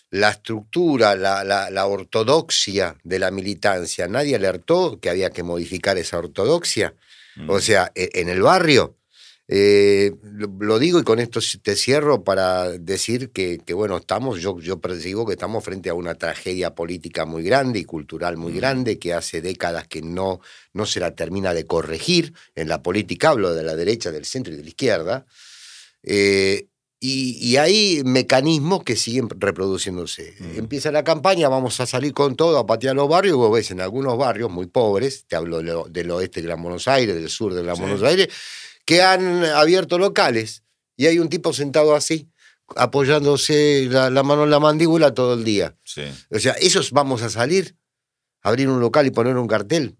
La 0.09 0.29
estructura, 0.29 1.15
la, 1.15 1.43
la 1.43 1.85
ortodoxia 1.85 2.97
de 3.03 3.19
la 3.19 3.31
militancia, 3.31 4.07
¿nadie 4.07 4.35
alertó 4.35 4.99
que 4.99 5.09
había 5.09 5.29
que 5.29 5.43
modificar 5.43 5.97
esa 5.97 6.17
ortodoxia? 6.17 6.93
O 7.47 7.57
mm. 7.57 7.61
sea, 7.61 7.91
e, 7.95 8.09
en 8.13 8.29
el 8.29 8.41
barrio, 8.41 8.97
eh, 9.53 10.13
lo, 10.23 10.79
digo 10.79 10.99
y 10.99 11.03
con 11.03 11.19
esto 11.19 11.41
te 11.61 11.75
cierro 11.75 12.23
para 12.23 12.69
decir 12.71 13.31
que, 13.31 13.59
bueno, 13.73 13.97
estamos, 13.97 14.39
yo, 14.39 14.57
yo 14.59 14.79
percibo 14.79 15.25
que 15.25 15.33
estamos 15.33 15.63
frente 15.63 15.89
a 15.89 15.93
una 15.93 16.15
tragedia 16.15 16.73
política 16.73 17.25
muy 17.25 17.43
grande 17.43 17.79
y 17.79 17.83
cultural 17.83 18.37
muy 18.37 18.53
mm. 18.53 18.55
grande 18.55 18.99
que 18.99 19.13
hace 19.13 19.41
décadas 19.41 19.87
que 19.87 20.01
no, 20.01 20.39
no 20.71 20.85
se 20.85 21.01
la 21.01 21.15
termina 21.15 21.53
de 21.53 21.67
corregir 21.67 22.33
en 22.55 22.69
la 22.69 22.81
política, 22.81 23.29
hablo 23.29 23.53
de 23.53 23.63
la 23.63 23.75
derecha, 23.75 24.11
del 24.11 24.23
centro 24.23 24.53
y 24.53 24.57
de 24.57 24.63
la 24.63 24.69
izquierda. 24.69 25.25
Eh, 26.03 26.67
y, 27.03 27.57
hay 27.57 28.03
mecanismos 28.05 28.83
que 28.83 28.95
siguen 28.95 29.27
reproduciéndose. 29.29 30.35
Mm. 30.39 30.59
Empieza 30.59 30.91
la 30.91 31.03
campaña, 31.03 31.49
vamos 31.49 31.79
a 31.79 31.87
salir 31.87 32.13
con 32.13 32.35
todo, 32.35 32.59
a 32.59 32.67
patear 32.67 32.95
los 32.95 33.09
barrios, 33.09 33.37
vos 33.37 33.51
ves 33.51 33.71
en 33.71 33.81
algunos 33.81 34.17
barrios 34.19 34.51
muy 34.51 34.67
pobres, 34.67 35.25
te 35.27 35.35
hablo 35.35 35.57
de 35.57 35.63
lo- 35.63 35.85
del 35.89 36.11
oeste 36.11 36.41
de 36.41 36.47
Gran 36.47 36.61
Buenos 36.61 36.87
Aires, 36.87 37.15
del 37.15 37.29
sur 37.29 37.53
de 37.55 37.63
Gran 37.63 37.75
Sí. 37.75 37.81
Buenos 37.81 38.03
Aires, 38.03 38.27
que 38.85 39.01
han 39.01 39.43
abierto 39.45 39.97
locales 39.97 40.63
y 40.95 41.07
hay 41.07 41.17
un 41.17 41.27
tipo 41.29 41.53
sentado 41.53 41.95
así, 41.95 42.29
apoyándose 42.75 43.87
la, 43.89 44.09
la 44.09 44.21
mano 44.23 44.43
en 44.43 44.49
la 44.49 44.59
mandíbula 44.59 45.13
todo 45.13 45.33
el 45.35 45.43
día. 45.43 45.75
Sí. 45.83 46.03
O 46.29 46.39
sea, 46.39 46.53
esos 46.53 46.91
vamos 46.91 47.21
a 47.23 47.29
salir, 47.29 47.75
abrir 48.43 48.67
un 48.69 48.79
local 48.79 49.07
y 49.07 49.11
poner 49.11 49.37
un 49.37 49.47
cartel. 49.47 49.95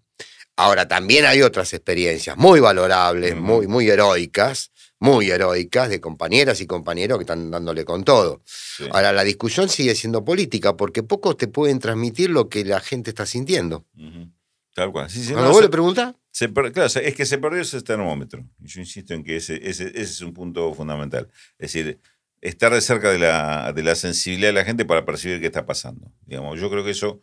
Ahora, 0.56 0.86
también 0.86 1.24
hay 1.24 1.40
otras 1.42 1.72
experiencias 1.72 2.36
muy 2.36 2.60
valorables, 2.60 3.34
muy, 3.34 3.66
muy 3.66 3.88
heroicas, 3.88 4.70
muy 5.02 5.30
heroicas, 5.30 5.88
de 5.88 6.00
compañeras 6.00 6.60
y 6.60 6.66
compañeros 6.66 7.18
que 7.18 7.22
están 7.24 7.50
dándole 7.50 7.84
con 7.84 8.04
todo. 8.04 8.42
sí. 8.46 8.84
Ahora, 8.92 9.12
la 9.12 9.24
discusión 9.24 9.68
sigue 9.68 9.94
siendo 9.94 10.24
política, 10.24 10.76
porque 10.76 11.02
pocos 11.02 11.36
te 11.36 11.48
pueden 11.48 11.78
transmitir 11.80 12.30
lo 12.30 12.48
que 12.48 12.64
la 12.64 12.80
gente 12.80 13.10
está 13.10 13.26
sintiendo. 13.26 13.84
Ujú. 13.96 14.30
Tal 14.74 14.90
cual. 14.92 15.10
Sí, 15.10 15.22
sí, 15.22 15.32
Cuando 15.32 15.48
no, 15.48 15.48
vos 15.50 15.56
se- 15.58 15.62
le 15.64 15.68
preguntás, 15.70 16.14
Se 16.30 16.50
claro, 16.52 16.86
es 16.86 17.14
que 17.14 17.26
se 17.26 17.36
perdió 17.38 17.60
ese 17.60 17.82
termómetro. 17.82 18.46
Yo 18.60 18.80
insisto 18.80 19.12
en 19.12 19.22
que 19.24 19.36
ese, 19.36 19.56
ese, 19.68 19.88
ese 19.88 20.00
es 20.00 20.20
un 20.22 20.32
punto 20.32 20.72
fundamental. 20.72 21.28
Es 21.58 21.72
decir, 21.72 22.00
estar 22.40 22.72
de 22.72 22.80
cerca 22.80 23.10
de 23.10 23.18
la, 23.18 23.72
de 23.74 23.82
la 23.82 23.94
sensibilidad 23.94 24.48
de 24.48 24.54
la 24.54 24.64
gente 24.64 24.84
para 24.84 25.04
percibir 25.04 25.40
qué 25.40 25.46
está 25.46 25.66
pasando. 25.66 26.10
Digamos, 26.26 26.58
yo 26.60 26.70
creo 26.70 26.84
que 26.84 26.92
eso 26.92 27.22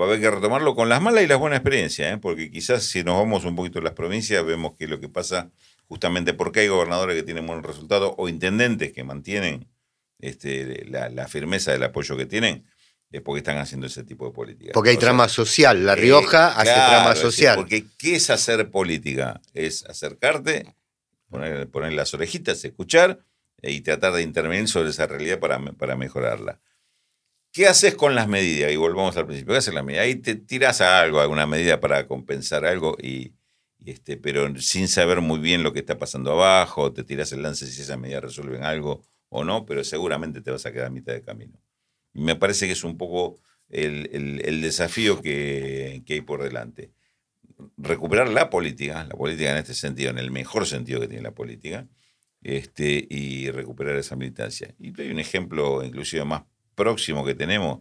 va 0.00 0.04
a 0.04 0.08
haber 0.08 0.20
que 0.20 0.30
retomarlo 0.30 0.74
con 0.74 0.88
las 0.88 1.00
malas 1.02 1.22
y 1.24 1.26
las 1.26 1.38
buenas 1.38 1.58
experiencias, 1.58 2.12
¿eh? 2.14 2.18
porque 2.18 2.50
quizás 2.50 2.84
si 2.84 3.04
nos 3.04 3.16
vamos 3.18 3.44
un 3.44 3.54
poquito 3.54 3.78
a 3.80 3.82
las 3.82 3.92
provincias, 3.92 4.44
vemos 4.44 4.72
que 4.78 4.86
lo 4.88 4.98
que 5.00 5.08
pasa 5.08 5.50
justamente 5.88 6.34
porque 6.34 6.60
hay 6.60 6.68
gobernadores 6.68 7.16
que 7.16 7.22
tienen 7.22 7.46
buenos 7.46 7.64
resultados 7.64 8.14
o 8.16 8.28
intendentes 8.28 8.92
que 8.92 9.04
mantienen 9.04 9.66
este, 10.20 10.84
la, 10.86 11.08
la 11.08 11.26
firmeza 11.28 11.72
del 11.72 11.82
apoyo 11.82 12.16
que 12.16 12.26
tienen, 12.26 12.64
es 13.10 13.22
porque 13.22 13.38
están 13.38 13.56
haciendo 13.58 13.86
ese 13.86 14.04
tipo 14.04 14.26
de 14.26 14.32
política. 14.32 14.72
porque 14.74 14.90
hay 14.90 14.96
O 14.96 15.00
sea, 15.00 15.08
trama 15.08 15.28
social. 15.28 15.86
La 15.86 15.94
eh, 15.94 15.96
Rioja 15.96 16.48
hace 16.48 16.72
claro, 16.72 16.90
trama 16.90 17.08
decir, 17.10 17.22
social. 17.22 17.56
porque 17.56 17.86
¿qué 17.96 18.16
es 18.16 18.28
hacer 18.30 18.70
política? 18.70 19.40
Es 19.54 19.84
acercarte, 19.86 20.74
poner, 21.30 21.68
poner 21.68 21.92
las 21.94 22.12
orejitas, 22.12 22.62
escuchar 22.64 23.20
eh, 23.62 23.72
y 23.72 23.80
tratar 23.80 24.12
de 24.12 24.22
intervenir 24.22 24.68
sobre 24.68 24.90
esa 24.90 25.06
realidad 25.06 25.38
para, 25.38 25.58
para 25.72 25.96
mejorarla. 25.96 26.60
¿Qué 27.50 27.66
haces 27.66 27.94
con 27.94 28.14
las 28.14 28.28
medidas? 28.28 28.70
Y 28.70 28.76
volvamos 28.76 29.16
al 29.16 29.26
principio. 29.26 29.54
¿Qué 29.54 29.58
haces 29.58 29.70
con 29.70 29.76
las 29.76 29.84
medidas? 29.84 30.04
Ahí 30.04 30.16
te 30.16 30.34
tiras 30.34 30.82
a 30.82 31.00
algo, 31.00 31.20
alguna 31.20 31.46
medida 31.46 31.80
para 31.80 32.06
compensar 32.06 32.66
algo, 32.66 32.94
y 33.00 33.32
este, 33.84 34.16
pero 34.16 34.54
sin 34.60 34.88
saber 34.88 35.20
muy 35.20 35.38
bien 35.40 35.62
lo 35.62 35.72
que 35.72 35.80
está 35.80 35.98
pasando 35.98 36.32
abajo, 36.32 36.92
te 36.92 37.04
tiras 37.04 37.32
el 37.32 37.42
lance 37.42 37.66
si 37.66 37.80
esas 37.82 37.98
medidas 37.98 38.22
resuelven 38.22 38.64
algo 38.64 39.02
o 39.28 39.44
no, 39.44 39.66
pero 39.66 39.84
seguramente 39.84 40.40
te 40.40 40.50
vas 40.50 40.66
a 40.66 40.72
quedar 40.72 40.86
a 40.86 40.90
mitad 40.90 41.12
de 41.12 41.22
camino. 41.22 41.60
Me 42.14 42.36
parece 42.36 42.66
que 42.66 42.72
es 42.72 42.84
un 42.84 42.96
poco 42.98 43.40
el, 43.68 44.10
el- 44.12 44.42
el 44.46 44.60
desafío 44.62 45.20
que, 45.22 46.02
que 46.06 46.14
hay 46.14 46.20
por 46.22 46.42
delante. 46.42 46.92
Recuperar 47.76 48.28
la 48.28 48.50
política, 48.50 49.04
la 49.04 49.16
política 49.16 49.50
en 49.50 49.56
este 49.58 49.74
sentido, 49.74 50.10
en 50.10 50.18
el 50.18 50.30
mejor 50.30 50.66
sentido 50.66 51.00
que 51.00 51.08
tiene 51.08 51.22
la 51.22 51.34
política, 51.34 51.88
este, 52.42 53.06
y 53.10 53.50
recuperar 53.50 53.96
esa 53.96 54.14
militancia. 54.16 54.74
Y 54.78 54.98
hay 55.00 55.10
un 55.10 55.18
ejemplo 55.18 55.82
inclusive 55.84 56.24
más 56.24 56.44
próximo 56.76 57.24
que 57.24 57.34
tenemos. 57.34 57.80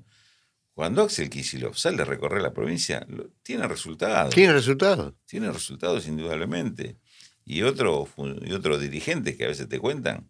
Cuando 0.77 1.01
Axel 1.01 1.27
Kicillof 1.31 1.75
sale 1.75 2.03
a 2.03 2.05
recorrer 2.05 2.39
la 2.39 2.53
provincia, 2.53 3.03
lo- 3.09 3.31
tiene 3.41 3.67
resultados. 3.67 4.31
¿Tiene 4.31 4.53
resultados? 4.53 5.15
Tiene 5.25 5.51
resultados 5.51 6.05
indudablemente. 6.07 6.97
Y 7.43 7.63
otros 7.63 8.09
y 8.43 8.53
otros 8.53 8.79
dirigentes 8.79 9.35
que 9.35 9.45
a 9.45 9.47
veces 9.47 9.67
te 9.67 9.79
cuentan, 9.79 10.29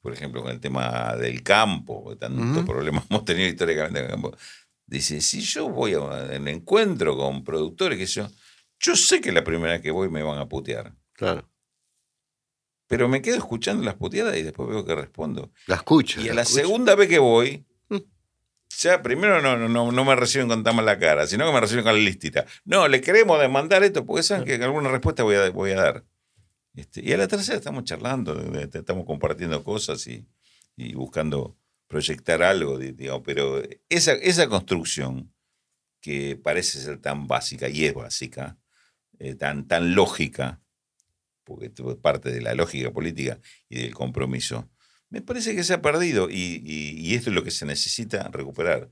por 0.00 0.12
ejemplo, 0.12 0.40
con 0.42 0.52
el 0.52 0.60
tema 0.60 1.16
del 1.16 1.42
campo, 1.42 2.16
tantos 2.16 2.58
Ujú. 2.58 2.64
problemas 2.64 3.06
hemos 3.10 3.24
tenido 3.24 3.48
históricamente 3.48 3.98
en 3.98 4.04
el 4.04 4.10
campo. 4.12 4.36
Dice, 4.86 5.20
si 5.20 5.40
yo 5.40 5.68
voy 5.68 5.94
a 5.94 5.98
un 6.00 6.46
encuentro 6.46 7.16
con 7.16 7.42
productores, 7.42 7.98
que 7.98 8.06
yo, 8.06 8.28
yo 8.78 8.94
sé 8.94 9.20
que 9.20 9.32
la 9.32 9.42
primera 9.42 9.72
vez 9.72 9.82
que 9.82 9.90
voy 9.90 10.08
me 10.08 10.22
van 10.22 10.38
a 10.38 10.46
putear, 10.48 10.94
Claro. 11.12 11.50
pero 12.86 13.08
me 13.08 13.20
quedo 13.20 13.36
escuchando 13.38 13.82
las 13.84 13.96
puteadas 13.96 14.36
y 14.36 14.42
después 14.44 14.68
veo 14.68 14.84
que 14.84 14.94
respondo. 14.94 15.50
La 15.66 15.74
escucho. 15.74 16.20
Y 16.20 16.26
a 16.28 16.34
la 16.34 16.34
la 16.36 16.44
segunda 16.44 16.94
vez 16.94 17.08
que 17.08 17.18
voy. 17.18 17.64
Ya 18.80 19.02
primero 19.02 19.40
no, 19.42 19.56
no- 19.68 19.92
no, 19.92 20.04
me 20.04 20.16
reciben 20.16 20.48
con 20.48 20.62
tan 20.64 20.76
mala 20.76 20.98
cara, 20.98 21.26
sino 21.26 21.46
que 21.46 21.52
me 21.52 21.60
reciben 21.60 21.84
con 21.84 21.94
la 21.94 22.00
listita. 22.00 22.46
No, 22.64 22.88
le 22.88 23.00
queremos 23.00 23.40
demandar 23.40 23.82
esto 23.84 24.04
porque 24.06 24.22
saben 24.22 24.44
que 24.44 24.54
alguna 24.62 24.90
respuesta 24.90 25.22
voy 25.22 25.36
a, 25.36 25.50
voy 25.50 25.72
a 25.72 25.76
dar. 25.76 26.04
Este, 26.74 27.02
y 27.04 27.12
a 27.12 27.16
la 27.18 27.28
tercera 27.28 27.58
estamos 27.58 27.84
charlando, 27.84 28.40
estamos 28.72 29.04
compartiendo 29.06 29.64
cosas 29.64 30.06
y, 30.06 30.26
y 30.76 30.94
buscando 30.94 31.58
proyectar 31.88 32.42
algo, 32.42 32.78
di- 32.78 32.92
digamos, 32.92 33.22
pero 33.24 33.62
esa, 33.88 34.12
esa 34.12 34.48
construcción 34.48 35.32
que 36.00 36.36
parece 36.36 36.80
ser 36.80 36.98
tan 37.00 37.26
básica, 37.26 37.68
y 37.68 37.86
es 37.86 37.94
básica, 37.94 38.58
eh, 39.18 39.34
tan, 39.34 39.66
tan 39.68 39.94
lógica, 39.94 40.62
porque 41.44 41.66
es 41.74 41.96
parte 41.96 42.30
de 42.30 42.40
la 42.42 42.54
lógica 42.54 42.92
política 42.92 43.40
y 43.68 43.82
del 43.82 43.94
compromiso, 43.94 44.70
me 45.10 45.22
parece 45.22 45.54
que 45.54 45.64
se 45.64 45.74
ha 45.74 45.82
perdido 45.82 46.28
y, 46.30 46.62
y- 46.64 46.98
y 47.00 47.14
esto 47.14 47.30
es 47.30 47.34
lo 47.36 47.42
que 47.44 47.50
se 47.50 47.64
necesita 47.66 48.28
recuperar. 48.32 48.90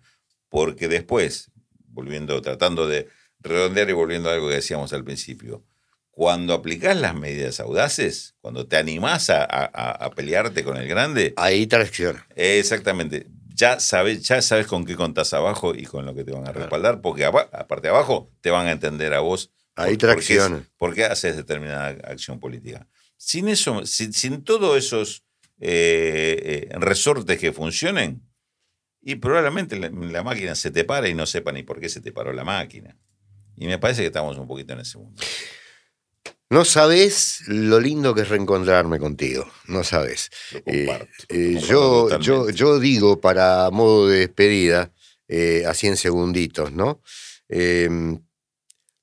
Porque 0.48 0.88
después, 0.88 1.50
volviendo, 1.88 2.40
tratando 2.42 2.86
de 2.88 3.08
redondear 3.40 3.90
y 3.90 3.92
volviendo 3.92 4.30
a 4.30 4.34
algo 4.34 4.48
que 4.48 4.54
decíamos 4.54 4.92
al 4.92 5.04
principio, 5.04 5.64
cuando 6.10 6.54
aplicás 6.54 6.96
las 6.96 7.14
medidas 7.14 7.60
audaces, 7.60 8.34
cuando 8.40 8.66
te 8.66 8.76
animás 8.78 9.28
a, 9.28 9.42
a- 9.44 9.64
a- 10.06 10.10
pelearte 10.12 10.64
con 10.64 10.78
el 10.78 10.88
grande, 10.88 11.34
Ahí 11.36 11.66
tracciona. 11.66 12.26
eh, 12.34 12.58
exactamente, 12.58 13.26
ya 13.54 13.78
sabes, 13.80 14.22
ya 14.22 14.40
sabes 14.40 14.66
con 14.66 14.86
qué 14.86 14.96
contás 14.96 15.34
abajo 15.34 15.74
y 15.74 15.84
con 15.84 16.06
lo 16.06 16.14
que 16.14 16.24
te 16.24 16.30
van 16.32 16.42
a 16.42 16.44
Claro. 16.46 16.60
respaldar, 16.60 17.00
porque 17.02 17.26
aparte 17.26 17.88
de 17.88 17.94
abajo 17.94 18.30
te 18.40 18.50
van 18.50 18.66
a 18.66 18.72
entender 18.72 19.12
a 19.12 19.20
vos 19.20 19.50
Ahí 19.74 19.98
tracciona. 19.98 20.62
por 20.78 20.94
qué 20.94 21.04
haces 21.04 21.36
determinada 21.36 21.88
acción 22.10 22.40
política. 22.40 22.86
Sin 23.18 23.48
eso, 23.48 23.84
sin, 23.84 24.14
sin 24.14 24.42
todos 24.42 24.76
esos 24.78 25.22
eh, 25.60 26.68
eh, 26.70 26.78
resortes 26.78 27.38
que 27.38 27.52
funcionen, 27.52 28.22
y 29.00 29.14
probablemente 29.16 29.78
la, 29.78 29.88
la 29.90 30.22
máquina 30.22 30.54
se 30.54 30.70
te 30.70 30.84
para 30.84 31.08
y 31.08 31.14
no 31.14 31.26
sepa 31.26 31.52
ni 31.52 31.62
por 31.62 31.78
qué 31.80 31.88
se 31.88 32.00
te 32.00 32.12
paró 32.12 32.32
la 32.32 32.44
máquina. 32.44 32.96
Y 33.56 33.66
me 33.66 33.78
parece 33.78 34.02
que 34.02 34.08
estamos 34.08 34.36
un 34.36 34.46
poquito 34.48 34.72
en 34.74 34.80
ese 34.80 34.98
mundo. 34.98 35.22
No 36.50 36.64
sabes 36.64 37.42
lo 37.48 37.80
lindo 37.80 38.14
que 38.14 38.20
es 38.22 38.28
reencontrarme 38.28 38.98
contigo. 38.98 39.50
No 39.66 39.82
sabes. 39.82 40.30
Lo 40.52 40.58
Eh, 40.66 40.86
comparto. 40.86 41.12
eh, 41.28 41.60
lo 41.68 42.00
comparto 42.02 42.22
yo, 42.24 42.48
yo, 42.48 42.50
yo 42.50 42.78
digo 42.80 43.20
para 43.20 43.70
modo 43.70 44.08
de 44.08 44.18
despedida, 44.18 44.92
así 45.66 45.86
en 45.88 45.96
segunditos, 45.96 46.70
¿no? 46.72 47.00
Eh, 47.48 47.88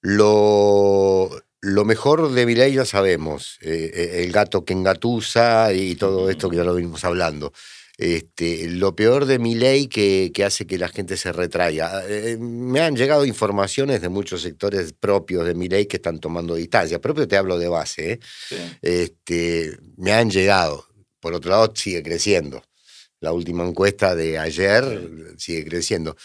lo, 0.01 1.29
lo 1.63 1.85
mejor 1.85 2.33
de 2.33 2.45
Milei 2.45 2.73
ya 2.73 2.83
sabemos, 2.83 3.57
eh, 3.61 3.89
eh, 3.93 4.23
el 4.25 4.33
gato 4.33 4.65
que 4.65 4.73
engatusa 4.73 5.71
y 5.71 5.95
todo 5.95 6.29
esto 6.29 6.49
que 6.49 6.57
ya 6.57 6.65
lo 6.65 6.75
venimos 6.75 7.05
hablando. 7.05 7.53
Este, 7.97 8.67
lo 8.67 8.97
peor 8.97 9.25
de 9.25 9.39
Milei 9.39 9.87
que, 9.87 10.31
que 10.33 10.43
hace 10.43 10.67
que 10.67 10.77
la 10.77 10.89
gente 10.89 11.15
se 11.15 11.31
retraiga. 11.31 12.03
Eh, 12.05 12.35
me 12.37 12.81
han 12.81 12.97
llegado 12.97 13.25
informaciones 13.25 14.01
de 14.01 14.09
muchos 14.09 14.41
sectores 14.41 14.91
propios 14.91 15.45
de 15.45 15.53
Milei 15.53 15.85
que 15.85 15.95
están 15.95 16.19
tomando 16.19 16.55
distancia. 16.55 16.99
Propio 16.99 17.29
te 17.29 17.37
hablo 17.37 17.57
de 17.57 17.69
base, 17.69 18.11
¿eh? 18.11 18.19
Sí. 18.49 18.57
este, 18.81 19.77
me 19.95 20.11
han 20.11 20.29
llegado. 20.29 20.85
Por 21.21 21.33
otro 21.33 21.51
lado, 21.51 21.71
sigue 21.73 22.03
creciendo. 22.03 22.61
La 23.21 23.31
última 23.31 23.65
encuesta 23.65 24.15
de 24.15 24.37
ayer 24.37 25.09
sigue 25.37 25.63
creciendo. 25.63 26.17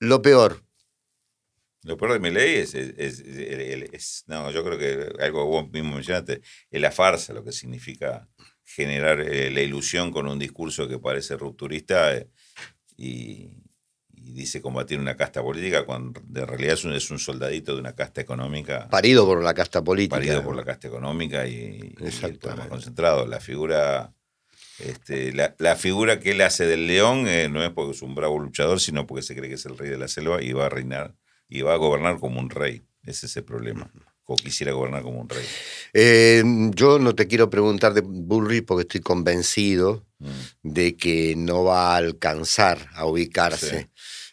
Lo 0.00 0.20
peor, 0.20 0.64
Lo 1.84 1.96
peor 1.96 2.14
de 2.14 2.18
mi 2.18 2.30
ley 2.30 2.54
es, 2.56 2.74
es- 2.74 3.20
es- 3.20 4.24
No, 4.26 4.50
yo 4.50 4.64
creo 4.64 4.78
que 4.78 5.22
algo 5.22 5.42
que 5.44 5.48
vos 5.50 5.70
mismo 5.70 5.94
mencionaste, 5.94 6.40
es 6.70 6.80
la 6.80 6.90
farsa, 6.90 7.32
lo 7.32 7.44
que 7.44 7.52
significa 7.52 8.28
generar 8.64 9.20
eh, 9.20 9.50
la 9.50 9.60
ilusión 9.60 10.10
con 10.10 10.26
un 10.26 10.38
discurso 10.38 10.88
que 10.88 10.98
parece 10.98 11.36
rupturista 11.36 12.16
eh, 12.16 12.28
y, 12.96 13.50
y 14.16 14.32
dice 14.32 14.62
combatir 14.62 14.98
una 14.98 15.16
casta 15.16 15.42
política, 15.42 15.84
cuando 15.84 16.20
en 16.20 16.46
realidad 16.46 16.72
es 16.74 16.84
un, 16.84 16.94
es 16.94 17.10
un 17.10 17.18
soldadito 17.18 17.74
de 17.74 17.80
una 17.80 17.94
casta 17.94 18.20
económica. 18.22 18.88
parido 18.88 19.26
por 19.26 19.42
la 19.42 19.52
casta 19.52 19.82
política. 19.84 20.16
parido 20.16 20.42
por 20.42 20.56
la 20.56 20.64
casta 20.64 20.88
económica 20.88 21.46
y, 21.46 21.54
y 21.54 21.94
más 22.56 22.68
concentrado. 22.68 23.26
La 23.26 23.40
figura, 23.40 24.14
este, 24.78 25.32
la, 25.34 25.54
la 25.58 25.76
figura 25.76 26.18
que 26.20 26.30
él 26.30 26.40
hace 26.40 26.64
del 26.66 26.86
león 26.86 27.26
eh, 27.28 27.48
no 27.50 27.62
es 27.62 27.70
porque 27.70 27.92
es 27.92 28.00
un 28.02 28.14
bravo 28.14 28.38
luchador, 28.38 28.80
sino 28.80 29.06
porque 29.06 29.22
se 29.22 29.34
cree 29.36 29.48
que 29.50 29.56
es 29.56 29.66
el 29.66 29.76
rey 29.76 29.90
de 29.90 29.98
la 29.98 30.08
selva 30.08 30.42
y 30.42 30.52
va 30.52 30.66
a 30.66 30.70
reinar 30.70 31.14
y 31.48 31.62
va 31.62 31.74
a 31.74 31.76
gobernar 31.78 32.18
como 32.18 32.40
un 32.40 32.50
rey. 32.50 32.82
Ese 33.04 33.26
es 33.26 33.36
el 33.36 33.44
problema. 33.44 33.90
O 34.26 34.36
quisiera 34.36 34.72
gobernar 34.72 35.02
como 35.02 35.20
un 35.20 35.28
rey. 35.28 35.44
Eh, 35.92 36.42
yo 36.74 36.98
no 36.98 37.14
te 37.14 37.26
quiero 37.26 37.50
preguntar 37.50 37.92
de 37.92 38.00
Bullrich 38.00 38.64
porque 38.64 38.82
estoy 38.82 39.00
convencido 39.00 40.04
Mm. 40.18 40.28
de 40.62 40.96
que 40.96 41.34
no 41.36 41.64
va 41.64 41.92
a 41.92 41.96
alcanzar 41.96 42.88
a 42.94 43.04
ubicarse 43.04 43.80
Sí. 43.80 43.86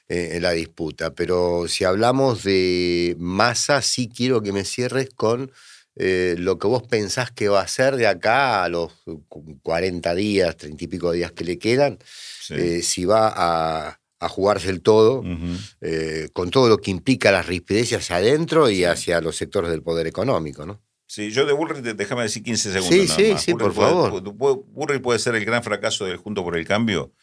en 0.07 0.41
la 0.43 0.51
disputa. 0.51 1.13
Pero 1.13 1.67
si 1.67 1.83
hablamos 1.83 2.43
de 2.43 3.15
masa, 3.19 3.81
sí 3.81 4.07
quiero 4.07 4.41
que 4.41 4.53
me 4.53 4.63
cierres 4.63 5.09
con 5.13 5.51
eh, 5.97 6.35
lo 6.37 6.57
que 6.57 6.67
vos 6.67 6.83
pensás 6.83 7.31
que 7.31 7.49
va 7.49 7.59
a 7.59 7.67
ser 7.67 7.97
de 7.97 8.07
acá 8.07 8.63
a 8.63 8.69
los 8.69 8.93
40 9.61 10.15
días, 10.15 10.55
30 10.55 10.85
y 10.85 10.87
pico 10.87 11.11
días 11.11 11.33
que 11.33 11.43
le 11.43 11.59
quedan, 11.59 11.99
eh, 12.51 12.81
si 12.81 13.03
va 13.03 13.33
a, 13.35 13.99
jugarse 14.29 14.69
el 14.69 14.81
todo, 14.81 15.23
eh, 15.81 16.29
con 16.33 16.49
todo 16.49 16.69
lo 16.69 16.77
que 16.77 16.91
implica 16.91 17.31
las 17.31 17.47
rispidezas 17.47 18.11
adentro 18.11 18.69
y 18.69 18.83
hacia 18.83 19.21
los 19.21 19.35
sectores 19.35 19.71
del 19.71 19.81
poder 19.81 20.07
económico, 20.07 20.65
¿no? 20.65 20.81
Sí, 21.07 21.31
yo 21.31 21.45
de 21.45 21.53
Bullrich, 21.53 21.83
déjame 21.83 22.23
decir 22.23 22.41
15 22.41 22.71
segundos. 22.71 22.95
Sí, 22.95 23.07
sí, 23.07 23.33
sí, 23.37 23.53
por 23.53 23.73
favor. 23.73 24.21
Bullrich 24.21 25.01
puede 25.01 25.19
ser 25.19 25.35
el 25.35 25.43
gran 25.43 25.61
fracaso 25.63 26.05
del 26.05 26.17
Junto 26.17 26.43
por 26.43 26.55
el 26.55 26.65
Cambio 26.65 27.13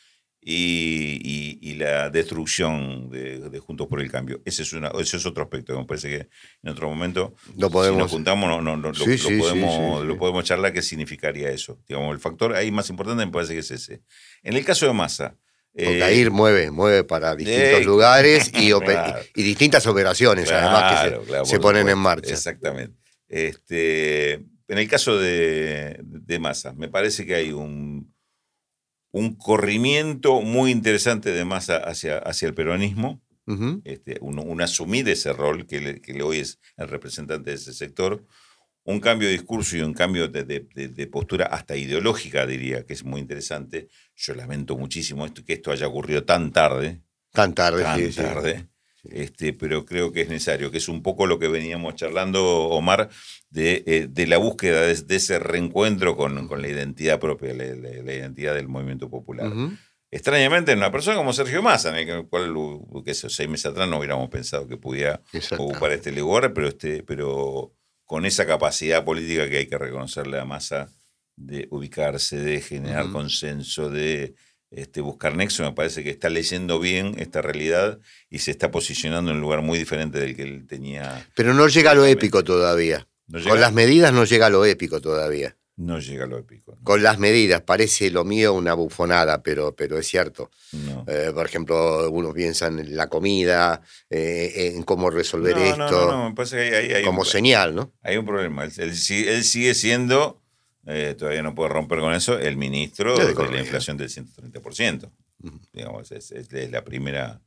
y, 0.40 1.74
la 1.74 2.10
destrucción 2.10 3.10
de, 3.10 3.58
Juntos 3.60 3.86
por 3.86 4.00
el 4.00 4.10
Cambio. 4.10 4.40
Ese 4.44 4.62
es, 4.62 4.72
una, 4.72 4.88
ese 4.98 5.16
es 5.16 5.26
otro 5.26 5.44
aspecto 5.44 5.78
me 5.78 5.84
parece 5.84 6.08
que 6.08 6.28
en 6.62 6.70
otro 6.70 6.88
momento, 6.88 7.34
lo 7.56 7.70
podemos... 7.70 7.96
si 7.96 8.02
nos 8.02 8.10
juntamos, 8.10 8.48
no, 8.48 8.60
no, 8.60 8.76
lo, 8.76 8.92
podemos, 8.92 10.04
lo 10.04 10.18
podemos 10.18 10.44
charlar 10.44 10.72
qué 10.72 10.82
significaría 10.82 11.50
eso. 11.50 11.78
Digamos, 11.88 12.12
el 12.12 12.20
factor 12.20 12.54
ahí 12.54 12.70
más 12.70 12.90
importante 12.90 13.24
me 13.24 13.32
parece 13.32 13.54
que 13.54 13.60
es 13.60 13.70
ese. 13.70 14.02
En 14.42 14.56
el 14.56 14.64
caso 14.64 14.86
de 14.86 14.92
Massa... 14.92 15.36
Porque 15.84 16.02
ahí 16.02 16.28
mueve, 16.28 16.70
mueve 16.70 17.04
para 17.04 17.36
distintos 17.36 17.84
lugares 17.84 18.50
y, 18.54 18.72
y, 19.34 19.42
distintas 19.42 19.86
operaciones, 19.86 20.50
además, 20.50 21.10
que 21.10 21.44
se, 21.44 21.60
ponen 21.60 21.88
en 21.88 21.98
marcha. 21.98 22.32
Exactamente. 22.32 22.96
Este, 23.28 24.32
en 24.32 24.78
el 24.78 24.88
caso 24.88 25.18
de, 25.18 26.00
de 26.02 26.38
Massa, 26.38 26.72
me 26.72 26.88
parece 26.88 27.24
que 27.24 27.34
hay 27.34 27.52
un 27.52 28.12
un 29.10 29.34
corrimiento 29.36 30.40
muy 30.42 30.70
interesante 30.70 31.30
de 31.30 31.44
masa 31.44 31.78
hacia, 31.78 32.18
hacia 32.18 32.48
el 32.48 32.54
peronismo, 32.54 33.22
este, 33.84 34.18
un, 34.20 34.60
asumir 34.60 35.08
ese 35.08 35.32
rol 35.32 35.66
que, 35.66 36.02
que 36.02 36.22
hoy 36.22 36.40
es 36.40 36.58
el 36.76 36.86
representante 36.86 37.48
de 37.48 37.56
ese 37.56 37.72
sector, 37.72 38.22
un 38.84 39.00
cambio 39.00 39.26
de 39.26 39.32
discurso 39.32 39.76
y 39.76 39.80
un 39.80 39.94
cambio 39.94 40.28
de, 40.28 41.08
postura 41.10 41.46
hasta 41.46 41.74
ideológica, 41.74 42.46
diría, 42.46 42.84
que 42.84 42.92
es 42.92 43.04
muy 43.04 43.20
interesante. 43.20 43.88
Yo 44.18 44.34
lamento 44.34 44.76
muchísimo 44.76 45.24
esto, 45.24 45.44
que 45.44 45.52
esto 45.54 45.70
haya 45.70 45.86
ocurrido 45.86 46.24
tan 46.24 46.50
tarde. 46.50 47.00
Tan 47.32 47.54
tarde, 47.54 47.84
tan 47.84 48.12
tarde. 48.12 48.66
Este, 49.04 49.52
pero 49.52 49.86
creo 49.86 50.12
que 50.12 50.22
es 50.22 50.28
necesario, 50.28 50.72
que 50.72 50.78
es 50.78 50.88
un 50.88 51.02
poco 51.02 51.26
lo 51.26 51.38
que 51.38 51.46
veníamos 51.46 51.94
charlando, 51.94 52.44
Omar, 52.44 53.08
de, 53.48 53.84
eh, 53.86 54.26
la 54.26 54.38
búsqueda 54.38 54.82
de, 54.82 55.16
ese 55.16 55.38
reencuentro 55.38 56.16
con, 56.16 56.48
con, 56.48 56.60
la 56.60 56.68
identidad 56.68 57.20
propia, 57.20 57.54
la, 57.54 58.12
identidad 58.12 58.54
del 58.54 58.66
movimiento 58.66 59.08
popular. 59.08 59.52
Extrañamente, 60.10 60.72
en 60.72 60.78
una 60.78 60.90
persona 60.90 61.16
como 61.16 61.32
Sergio 61.32 61.62
Massa, 61.62 61.98
en 61.98 62.08
el 62.08 62.26
cual 62.26 62.52
que 63.04 63.14
seis 63.14 63.48
meses 63.48 63.66
atrás 63.66 63.88
no 63.88 63.98
hubiéramos 63.98 64.28
pensado 64.30 64.66
que 64.66 64.76
pudiera 64.76 65.22
ocupar 65.52 65.92
este 65.92 66.10
lugar, 66.10 66.52
pero, 66.52 66.66
este, 66.66 67.04
pero 67.04 67.72
con 68.04 68.26
esa 68.26 68.46
capacidad 68.46 69.04
política 69.04 69.48
que 69.48 69.58
hay 69.58 69.66
que 69.68 69.78
reconocerle 69.78 70.40
a 70.40 70.44
Massa 70.44 70.88
de 71.38 71.68
ubicarse, 71.70 72.36
de 72.36 72.60
generar 72.60 73.10
consenso, 73.10 73.88
de 73.88 74.34
este, 74.70 75.00
buscar 75.00 75.34
nexo, 75.36 75.62
me 75.62 75.72
parece 75.72 76.04
que 76.04 76.10
está 76.10 76.28
leyendo 76.28 76.78
bien 76.78 77.14
esta 77.18 77.40
realidad 77.40 78.00
y 78.28 78.40
se 78.40 78.50
está 78.50 78.70
posicionando 78.70 79.30
en 79.30 79.36
un 79.36 79.42
lugar 79.42 79.62
muy 79.62 79.78
diferente 79.78 80.18
del 80.18 80.36
que 80.36 80.42
él 80.42 80.66
tenía. 80.66 81.26
Pero 81.34 81.54
no 81.54 81.68
llega 81.68 81.92
a 81.92 81.94
lo 81.94 82.04
épico 82.04 82.44
todavía. 82.44 83.06
Con 83.46 83.60
las 83.60 83.72
medidas 83.72 84.12
no 84.12 84.24
llega 84.24 84.46
a 84.46 84.50
lo 84.50 84.64
épico 84.64 85.00
todavía. 85.00 85.56
No 85.76 86.00
llega 86.00 86.24
a 86.24 86.26
lo 86.26 86.38
épico. 86.38 86.76
Con 86.82 87.04
las 87.04 87.18
medidas, 87.18 87.62
parece 87.62 88.10
lo 88.10 88.24
mío 88.24 88.52
una 88.52 88.74
bufonada, 88.74 89.42
pero, 89.44 89.76
pero 89.76 89.96
es 89.96 90.08
cierto. 90.08 90.50
Eh, 91.06 91.30
por 91.32 91.46
ejemplo, 91.46 92.10
uno 92.10 92.32
piensa 92.34 92.66
en 92.66 92.96
la 92.96 93.08
comida, 93.08 93.80
eh, 94.10 94.72
en 94.74 94.82
cómo 94.82 95.08
resolver 95.08 95.56
esto. 95.56 96.34
como 97.04 97.24
señal, 97.24 97.76
¿no? 97.76 97.92
Hay 98.02 98.16
un 98.16 98.26
problema. 98.26 98.64
él 98.64 98.96
sigue 98.96 99.74
siendo 99.74 100.42
eh, 100.90 101.14
todavía 101.14 101.42
no 101.42 101.54
puede 101.54 101.68
romper 101.68 102.00
con 102.00 102.14
eso, 102.14 102.38
el 102.38 102.56
ministro 102.56 103.14
de, 103.18 103.34
la 103.34 103.60
inflación 103.60 103.98
del 103.98 104.08
130%. 104.08 105.12
Digamos, 105.70 106.10
es, 106.12 106.32
la 106.70 106.82
primera 106.82 107.42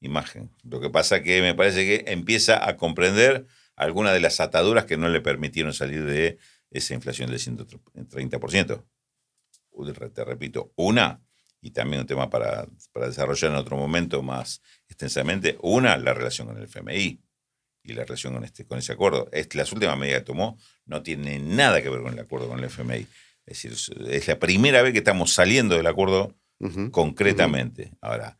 imagen. 0.00 0.50
Lo 0.62 0.80
que 0.80 0.88
pasa 0.88 1.22
que 1.22 1.42
me 1.42 1.54
parece 1.54 1.84
que 1.84 2.10
empieza 2.10 2.66
a 2.66 2.78
comprender 2.78 3.46
algunas 3.76 4.14
de 4.14 4.20
las 4.20 4.40
ataduras 4.40 4.86
que 4.86 4.96
no 4.96 5.10
le 5.10 5.20
permitieron 5.20 5.74
salir 5.74 6.06
de 6.06 6.38
esa 6.70 6.94
inflación 6.94 7.28
del 7.30 7.38
130%. 7.38 8.82
Te 10.14 10.24
repito, 10.24 10.72
una, 10.76 11.20
y 11.60 11.72
también 11.72 12.00
un 12.00 12.06
tema 12.06 12.30
para, 12.30 12.66
para 12.94 13.08
desarrollar 13.08 13.50
en 13.50 13.58
otro 13.58 13.76
momento 13.76 14.22
más 14.22 14.62
extensamente, 14.88 15.58
una, 15.60 15.98
la 15.98 16.14
relación 16.14 16.48
con 16.48 16.56
el 16.56 16.64
FMI 16.64 17.20
y 17.86 17.92
la 17.92 18.04
relación 18.04 18.34
con, 18.34 18.44
este, 18.44 18.64
con 18.64 18.78
ese 18.78 18.92
acuerdo. 18.92 19.28
Es, 19.32 19.54
las 19.54 19.72
últimas 19.72 19.96
medidas 19.98 20.20
que 20.20 20.26
tomó 20.26 20.58
no 20.84 21.02
tiene 21.02 21.38
nada 21.38 21.82
que 21.82 21.88
ver 21.88 22.02
con 22.02 22.12
el 22.12 22.18
acuerdo 22.18 22.48
con 22.48 22.58
el 22.58 22.64
FMI. 22.64 23.06
Es 23.46 23.62
decir, 23.62 23.96
es 24.08 24.28
la 24.28 24.38
primera 24.38 24.82
vez 24.82 24.92
que 24.92 24.98
estamos 24.98 25.32
saliendo 25.32 25.76
del 25.76 25.86
acuerdo 25.86 26.34
concretamente. 26.90 27.92
Ahora, 28.00 28.38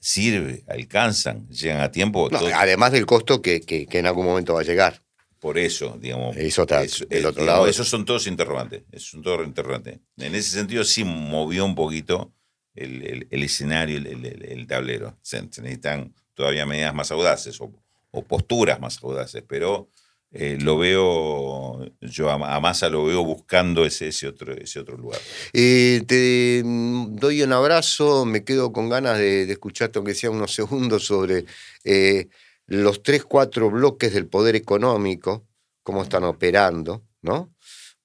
sirve, 0.00 0.64
alcanzan, 0.68 1.48
llegan 1.48 1.80
a 1.80 1.90
tiempo. 1.90 2.28
además 2.30 2.92
del 2.92 3.06
costo 3.06 3.40
que, 3.40 3.62
que, 3.62 3.86
en 3.90 4.06
algún 4.06 4.26
momento 4.26 4.54
va 4.54 4.60
a 4.60 4.64
llegar. 4.64 5.02
Por 5.40 5.58
eso, 5.58 5.98
digamos. 6.00 6.36
Eso 6.36 6.62
está 6.62 6.82
del 6.82 7.26
otro 7.26 7.44
lado. 7.44 7.66
Esos 7.66 7.88
son 7.88 8.04
todos 8.04 8.26
interrogantes. 8.26 8.84
Esos 8.92 9.10
son 9.10 9.22
todos 9.22 9.46
interrogantes. 9.46 9.98
En 10.16 10.34
ese 10.34 10.50
sentido, 10.50 10.84
sí 10.84 11.04
movió 11.04 11.64
un 11.64 11.74
poquito 11.74 12.32
el, 12.74 13.26
el, 13.30 13.42
escenario, 13.42 13.98
el, 13.98 14.24
el, 14.24 14.66
tablero. 14.66 15.18
Se, 15.22 15.42
necesitan 15.42 16.14
todavía 16.34 16.66
medidas 16.66 16.94
más 16.94 17.10
audaces 17.10 17.60
o, 17.60 17.72
o 18.14 18.22
posturas 18.22 18.80
más 18.80 19.02
audaces, 19.02 19.42
pero 19.46 19.88
eh, 20.36 20.58
lo 20.60 20.78
veo, 20.78 21.84
yo 22.00 22.30
a, 22.30 22.60
Massa 22.60 22.88
lo 22.88 23.04
veo 23.04 23.24
buscando 23.24 23.84
ese, 23.84 24.08
ese, 24.08 24.26
otro, 24.26 24.52
ese 24.52 24.80
otro 24.80 24.96
lugar. 24.96 25.20
Eh, 25.52 26.02
te 26.06 26.62
doy 26.64 27.42
un 27.42 27.52
abrazo, 27.52 28.24
me 28.24 28.42
quedo 28.42 28.72
con 28.72 28.88
ganas 28.88 29.18
de, 29.18 29.50
escucharte, 29.50 29.98
aunque 29.98 30.14
sea 30.14 30.30
unos 30.30 30.52
segundos, 30.52 31.06
sobre 31.06 31.44
eh, 31.84 32.28
los 32.66 33.02
tres, 33.02 33.24
cuatro 33.24 33.70
bloques 33.70 34.12
del 34.12 34.26
poder 34.26 34.56
económico, 34.56 35.46
cómo 35.84 36.02
están 36.02 36.24
operando, 36.24 37.04
¿no? 37.22 37.54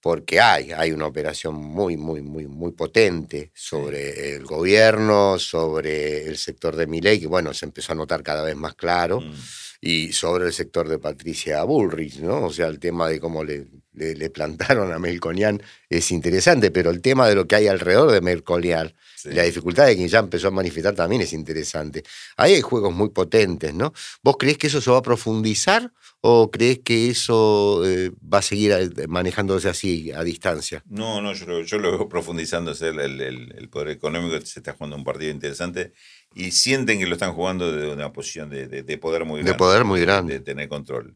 Porque 0.01 0.39
hay, 0.39 0.71
hay 0.71 0.91
una 0.91 1.07
operación 1.07 1.55
muy, 1.55 1.97
muy, 1.97 2.21
muy, 2.21 2.47
muy 2.47 2.71
potente 2.73 3.51
sobre 3.55 4.35
el 4.35 4.45
gobierno, 4.45 5.39
sobre 5.39 6.27
el 6.27 6.37
sector 6.37 6.75
de 6.75 6.87
mi 6.87 7.01
ley, 7.01 7.19
que 7.19 7.27
bueno, 7.27 7.53
se 7.53 7.65
empezó 7.65 7.93
a 7.93 7.95
notar 7.95 8.21
cada 8.21 8.43
vez 8.43 8.55
más 8.55 8.75
claro. 8.75 9.19
Mm 9.19 9.33
y 9.81 10.11
sobre 10.11 10.45
el 10.47 10.53
sector 10.53 10.87
de 10.89 10.99
Patricia 10.99 11.63
Bullrich, 11.63 12.19
¿no? 12.19 12.45
O 12.45 12.51
sea, 12.51 12.67
el 12.67 12.79
tema 12.79 13.07
de 13.07 13.19
cómo 13.19 13.43
le, 13.43 13.67
le, 13.93 14.29
plantaron 14.29 14.91
a 14.91 14.99
Melconian 14.99 15.61
es 15.89 16.11
interesante, 16.11 16.71
pero 16.71 16.89
el 16.89 17.01
tema 17.01 17.27
de 17.27 17.35
lo 17.35 17.47
que 17.47 17.55
hay 17.55 17.67
alrededor 17.67 18.11
de 18.11 18.21
Melconian, 18.21 18.93
la 19.25 19.43
dificultad 19.43 19.87
de 19.87 19.95
quien 19.95 20.07
ya 20.07 20.19
empezó 20.19 20.47
a 20.47 20.51
manifestar 20.51 20.95
también 20.95 21.21
es 21.21 21.33
interesante. 21.33 22.03
Ahí 22.37 22.53
hay 22.53 22.61
juegos 22.61 22.93
muy 22.93 23.09
potentes, 23.09 23.73
¿no? 23.73 23.93
¿Vos 24.23 24.35
crees 24.37 24.57
que 24.57 24.67
eso 24.67 24.81
se 24.81 24.91
va 24.91 24.97
a 24.97 25.01
profundizar 25.01 25.91
o 26.21 26.51
crees 26.51 26.79
que 26.79 27.09
eso 27.09 27.85
eh, 27.85 28.11
va 28.21 28.39
a 28.39 28.41
seguir 28.41 28.71
eh, 28.71 29.07
manejándose 29.07 29.69
así, 29.69 30.11
a 30.11 30.23
distancia? 30.23 30.83
No, 30.89 31.21
no, 31.21 31.33
yo 31.33 31.45
lo, 31.45 31.61
yo 31.61 31.77
lo 31.77 31.91
veo 31.91 32.09
profundizándose. 32.09 32.89
El, 32.89 33.21
el, 33.21 33.69
poder 33.69 33.89
económico 33.89 34.43
se 34.45 34.59
está 34.59 34.73
jugando 34.73 34.95
un 34.95 35.03
partido 35.03 35.31
interesante 35.31 35.93
y 36.33 36.51
sienten 36.51 36.99
que 36.99 37.05
lo 37.05 37.13
están 37.13 37.33
jugando 37.33 37.71
de 37.71 37.91
una 37.91 38.11
posición 38.11 38.49
de, 38.49 38.67
de, 38.67 38.97
poder 38.97 39.25
muy 39.25 39.39
grande. 39.39 39.51
De 39.51 39.57
poder 39.57 39.85
muy 39.85 40.01
grande. 40.01 40.33
De, 40.33 40.39
tener 40.39 40.67
control. 40.67 41.15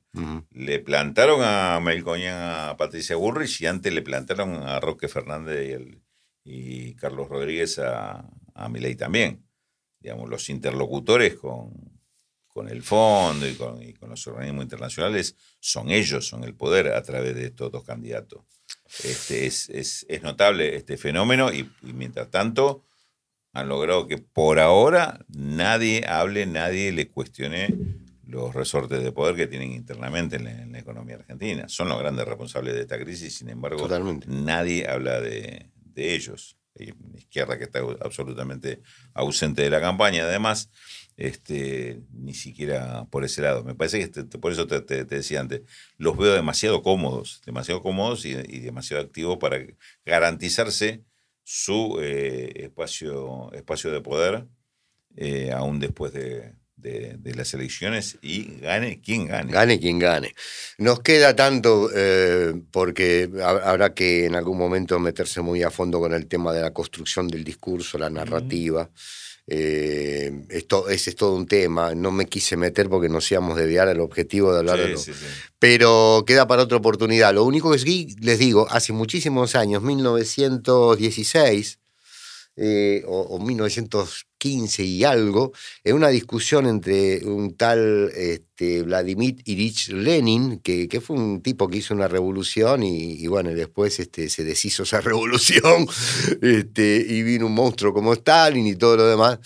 Le 0.51 0.79
plantaron 0.79 1.41
a 1.41 1.79
Melcoñán 1.79 2.69
a 2.69 2.77
Patricia 2.77 3.15
Burrich 3.15 3.61
y 3.61 3.65
antes 3.65 3.93
le 3.93 4.01
plantaron 4.01 4.55
a 4.55 4.79
Roque 4.79 5.07
Fernández 5.07 5.67
y, 5.67 5.71
el, 5.71 6.02
y 6.43 6.95
Carlos 6.95 7.29
Rodríguez 7.29 7.79
a, 7.79 8.25
a 8.53 8.69
Milei 8.69 8.95
también. 8.95 9.45
Digamos, 9.99 10.29
los 10.29 10.49
interlocutores 10.49 11.35
con, 11.35 11.71
con 12.47 12.67
el 12.67 12.83
fondo 12.83 13.47
y 13.47 13.55
con, 13.55 13.81
y 13.81 13.93
con, 13.93 14.09
los 14.09 14.27
organismos 14.27 14.63
internacionales 14.63 15.35
son 15.59 15.89
ellos, 15.89 16.27
son 16.27 16.43
el 16.43 16.55
poder 16.55 16.89
a 16.89 17.01
través 17.01 17.35
de 17.35 17.45
estos 17.45 17.71
dos 17.71 17.83
candidatos. 17.83 18.43
Este, 19.03 19.45
es, 19.45 19.69
es, 19.69 20.05
es 20.09 20.21
notable 20.21 20.75
este 20.75 20.97
fenómeno 20.97 21.51
y, 21.53 21.69
y 21.81 21.93
mientras 21.93 22.29
tanto 22.29 22.85
han 23.53 23.69
logrado 23.69 24.07
que 24.07 24.17
por 24.17 24.59
ahora 24.59 25.25
nadie 25.29 26.05
hable, 26.07 26.45
nadie 26.45 26.91
le 26.91 27.09
cuestione 27.09 27.67
los 28.25 28.53
resortes 28.53 29.03
de 29.03 29.11
poder 29.11 29.35
que 29.35 29.47
tienen 29.47 29.71
internamente 29.71 30.37
en 30.37 30.71
la, 30.71 30.79
economía 30.79 31.15
argentina. 31.15 31.69
Son 31.69 31.87
los 31.87 31.99
grandes 31.99 32.25
responsables 32.25 32.73
de 32.73 32.81
esta 32.81 32.99
crisis, 32.99 33.37
sin 33.37 33.49
embargo, 33.49 33.87
nadie 34.27 34.87
habla 34.89 35.21
de, 35.21 35.71
ellos. 35.95 36.57
Hay 36.79 36.91
una 36.99 37.19
izquierda 37.19 37.57
que 37.57 37.65
está 37.65 37.79
absolutamente 38.01 38.81
ausente 39.13 39.61
de 39.61 39.69
la 39.69 39.79
campaña, 39.79 40.23
además, 40.23 40.71
este, 41.17 42.01
ni 42.11 42.33
siquiera 42.33 43.05
por 43.11 43.23
ese 43.23 43.43
lado. 43.43 43.63
Me 43.63 43.75
parece 43.75 43.99
que 43.99 44.05
este, 44.05 44.39
por 44.39 44.51
eso 44.51 44.65
te, 44.65 45.05
decía 45.05 45.39
antes, 45.39 45.61
los 45.97 46.17
veo 46.17 46.33
demasiado 46.33 46.81
cómodos, 46.81 47.41
demasiado 47.45 47.83
cómodos 47.83 48.25
y, 48.25 48.31
y 48.31 48.59
demasiado 48.59 49.03
activos 49.03 49.37
para 49.37 49.59
garantizarse 50.03 51.03
su 51.43 51.99
eh, 52.01 52.63
espacio, 52.63 53.51
espacio 53.53 53.91
de 53.91 54.01
poder, 54.01 54.47
eh, 55.15 55.51
aún 55.51 55.79
después 55.79 56.13
de, 56.13 56.55
de, 56.83 57.15
de 57.17 57.33
las 57.33 57.53
elecciones 57.55 58.17
y 58.21 58.59
gane 58.61 59.01
quien 59.01 59.25
gane. 59.27 59.51
Gane 59.51 59.79
quien 59.79 59.97
gane. 59.97 60.35
Nos 60.77 60.99
queda 60.99 61.35
tanto 61.35 61.89
eh, 61.95 62.53
porque 62.71 63.29
ha- 63.41 63.69
habrá 63.71 63.93
que 63.95 64.25
en 64.25 64.35
algún 64.35 64.57
momento 64.59 64.99
meterse 64.99 65.41
muy 65.41 65.63
a 65.63 65.71
fondo 65.71 65.99
con 65.99 66.13
el 66.13 66.27
tema 66.27 66.53
de 66.53 66.61
la 66.61 66.71
construcción 66.71 67.27
del 67.27 67.43
discurso, 67.43 67.97
la 67.97 68.09
narrativa. 68.11 68.89
Eh, 69.45 70.31
esto, 70.49 70.87
ese 70.87 71.09
es 71.09 71.15
todo 71.17 71.35
un 71.35 71.45
tema. 71.47 71.93
No 71.95 72.11
me 72.11 72.25
quise 72.27 72.55
meter 72.55 72.87
porque 72.89 73.09
nos 73.09 73.29
íbamos 73.31 73.57
a 73.57 73.61
desviar 73.61 73.87
al 73.89 73.99
objetivo 73.99 74.53
de 74.53 74.59
hablar 74.59 74.79
de 74.79 74.89
lo, 74.89 74.97
sí, 74.97 75.13
sí. 75.13 75.25
pero 75.59 76.23
queda 76.25 76.47
para 76.47 76.63
otra 76.63 76.77
oportunidad. 76.77 77.33
Lo 77.33 77.43
único 77.43 77.71
que 77.71 77.79
sí 77.79 78.15
les 78.21 78.39
digo, 78.39 78.67
hace 78.69 78.93
muchísimos 78.93 79.55
años, 79.55 79.81
1916 79.83 81.79
eh, 82.55 83.03
o, 83.07 83.21
o 83.21 83.39
1915 83.39 84.83
y 84.83 85.03
algo, 85.03 85.53
en 85.83 85.95
una 85.95 86.09
discusión 86.09 86.67
entre 86.67 87.25
un 87.25 87.55
tal 87.55 88.11
este, 88.15 88.83
Vladimir 88.83 89.37
Ilich 89.45 89.89
Lenin, 89.89 90.59
que, 90.59 90.87
que 90.87 91.01
fue 91.01 91.15
un 91.15 91.41
tipo 91.41 91.67
que 91.67 91.77
hizo 91.77 91.93
una 91.93 92.07
revolución 92.07 92.83
y, 92.83 93.13
y 93.13 93.27
bueno, 93.27 93.49
después 93.51 93.99
este, 93.99 94.29
se 94.29 94.43
deshizo 94.43 94.83
esa 94.83 95.01
revolución 95.01 95.87
este, 96.41 97.05
y 97.07 97.23
vino 97.23 97.47
un 97.47 97.55
monstruo 97.55 97.93
como 97.93 98.13
Stalin 98.13 98.67
y 98.67 98.75
todo 98.75 98.97
lo 98.97 99.07
demás. 99.07 99.39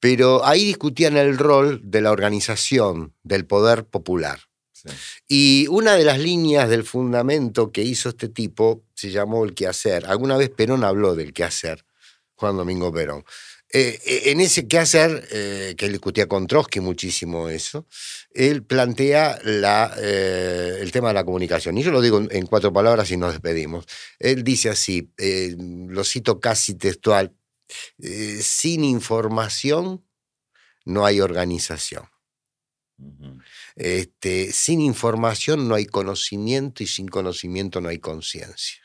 Pero 0.00 0.44
ahí 0.44 0.64
discutían 0.64 1.16
el 1.16 1.38
rol 1.38 1.80
de 1.82 2.00
la 2.02 2.12
organización, 2.12 3.14
del 3.22 3.46
poder 3.46 3.84
popular. 3.84 4.40
sí. 4.72 4.88
Y 5.26 5.66
una 5.68 5.94
de 5.94 6.04
las 6.04 6.18
líneas 6.20 6.68
del 6.68 6.84
fundamento 6.84 7.72
que 7.72 7.82
hizo 7.82 8.10
este 8.10 8.28
tipo 8.28 8.84
se 8.94 9.10
llamó 9.10 9.44
el 9.44 9.54
quehacer. 9.54 10.06
Alguna 10.06 10.36
vez 10.36 10.50
Perón 10.50 10.84
habló 10.84 11.14
del 11.14 11.32
quehacer, 11.32 11.84
Juan 12.36 12.56
Domingo 12.56 12.92
Perón. 12.92 13.24
Eh, 13.72 13.98
eh, 14.06 14.22
en 14.26 14.40
ese 14.40 14.68
quehacer, 14.68 15.26
eh, 15.32 15.74
que 15.76 15.86
él 15.86 15.92
discutía 15.92 16.28
con 16.28 16.46
Trotsky 16.46 16.80
muchísimo 16.80 17.48
eso, 17.48 17.86
él 18.32 18.62
plantea 18.62 19.38
la, 19.42 19.92
eh, 20.00 20.78
el 20.80 20.92
tema 20.92 21.08
de 21.08 21.14
la 21.14 21.24
comunicación. 21.24 21.76
Y 21.76 21.82
yo 21.82 21.90
lo 21.90 22.00
digo 22.00 22.18
en- 22.18 22.28
en 22.30 22.46
cuatro 22.46 22.72
palabras 22.72 23.10
y 23.10 23.16
nos 23.16 23.32
despedimos. 23.32 23.86
Él 24.18 24.44
dice 24.44 24.68
así, 24.70 25.10
lo 25.18 26.04
cito 26.04 26.38
casi 26.40 26.74
textual, 26.74 27.34
sin 28.40 28.84
información 28.84 30.04
no 30.84 31.04
hay 31.04 31.20
organización. 31.20 32.08
Este, 33.74 34.52
sin 34.52 34.80
información 34.80 35.68
no 35.68 35.74
hay 35.74 35.86
conocimiento 35.86 36.82
y 36.82 36.86
sin 36.86 37.08
conocimiento 37.08 37.80
no 37.80 37.88
hay 37.88 37.98
conciencia. 37.98 38.80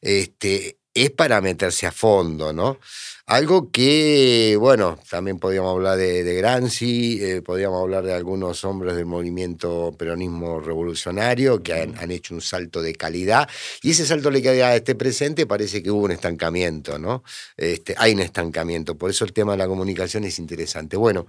Este, 0.00 0.78
es 0.96 1.10
para 1.10 1.40
meterse 1.40 1.86
a 1.86 1.92
fondo, 1.92 2.52
¿no? 2.52 2.78
Algo 3.26 3.72
que, 3.72 4.56
bueno, 4.58 5.00
también 5.10 5.38
podríamos 5.40 5.72
hablar 5.72 5.98
de, 5.98 6.22
de 6.22 6.34
Gramsci, 6.34 7.18
eh, 7.20 7.42
podríamos 7.42 7.82
hablar 7.82 8.04
de 8.04 8.14
algunos 8.14 8.64
hombres 8.64 8.94
del 8.94 9.04
movimiento 9.04 9.92
peronismo 9.98 10.60
revolucionario 10.60 11.60
que 11.60 11.74
han, 11.74 11.98
han 11.98 12.12
hecho 12.12 12.34
un 12.34 12.40
salto 12.40 12.80
de 12.80 12.94
calidad 12.94 13.48
y 13.82 13.90
ese 13.90 14.06
salto 14.06 14.30
de 14.30 14.42
calidad 14.42 14.70
de 14.70 14.76
este 14.76 14.94
presente 14.94 15.44
parece 15.44 15.82
que 15.82 15.90
hubo 15.90 16.04
un 16.04 16.12
estancamiento, 16.12 17.00
¿no? 17.00 17.24
Este, 17.56 17.96
hay 17.98 18.12
un 18.12 18.20
estancamiento, 18.20 18.96
por 18.96 19.10
eso 19.10 19.24
el 19.24 19.32
tema 19.32 19.52
de 19.52 19.58
la 19.58 19.66
comunicación 19.66 20.22
es 20.22 20.38
interesante. 20.38 20.96
Bueno, 20.96 21.26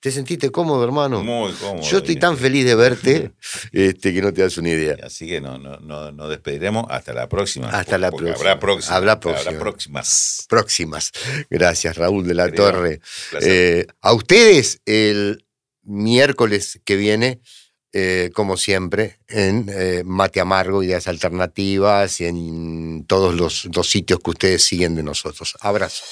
¿te 0.00 0.10
sentiste 0.12 0.50
cómodo, 0.50 0.84
hermano? 0.84 1.22
Muy 1.22 1.52
cómodo. 1.52 1.82
Yo 1.82 1.98
estoy 1.98 2.16
tan 2.16 2.36
feliz 2.36 2.64
de 2.64 2.74
verte 2.74 3.32
este, 3.72 4.14
que 4.14 4.22
no 4.22 4.32
te 4.32 4.42
das 4.42 4.56
una 4.58 4.70
idea. 4.70 4.96
Así 5.02 5.26
que 5.26 5.40
no, 5.40 5.58
no, 5.58 5.78
no, 5.78 6.12
nos 6.12 6.28
despediremos 6.30 6.86
hasta 6.88 7.12
la 7.12 7.28
próxima. 7.28 7.68
Hasta 7.68 7.98
la 7.98 8.10
próxima. 8.10 8.34
Habrá 8.36 8.60
próxima. 8.60 8.96
Habrá 8.96 9.20
próxima. 9.20 9.58
próximas. 9.58 10.46
Próximas. 10.48 11.12
Gracias, 11.50 11.96
Raúl 11.96 12.26
de 12.26 12.34
la 12.34 12.46
Querido, 12.46 12.64
Torre. 12.64 13.00
Eh, 13.40 13.86
a 14.00 14.12
ustedes 14.12 14.80
el 14.86 15.44
miércoles 15.82 16.80
que 16.84 16.96
viene, 16.96 17.40
eh, 17.92 18.30
como 18.34 18.56
siempre, 18.56 19.18
en 19.28 19.68
eh, 19.72 20.02
Mate 20.04 20.40
Amargo, 20.40 20.82
Ideas 20.82 21.08
Alternativas 21.08 22.20
y 22.20 22.26
en 22.26 23.04
todos 23.06 23.34
los, 23.34 23.64
los 23.74 23.88
sitios 23.88 24.20
que 24.20 24.30
ustedes 24.30 24.62
siguen 24.62 24.94
de 24.94 25.02
nosotros. 25.02 25.56
Abrazo. 25.60 26.04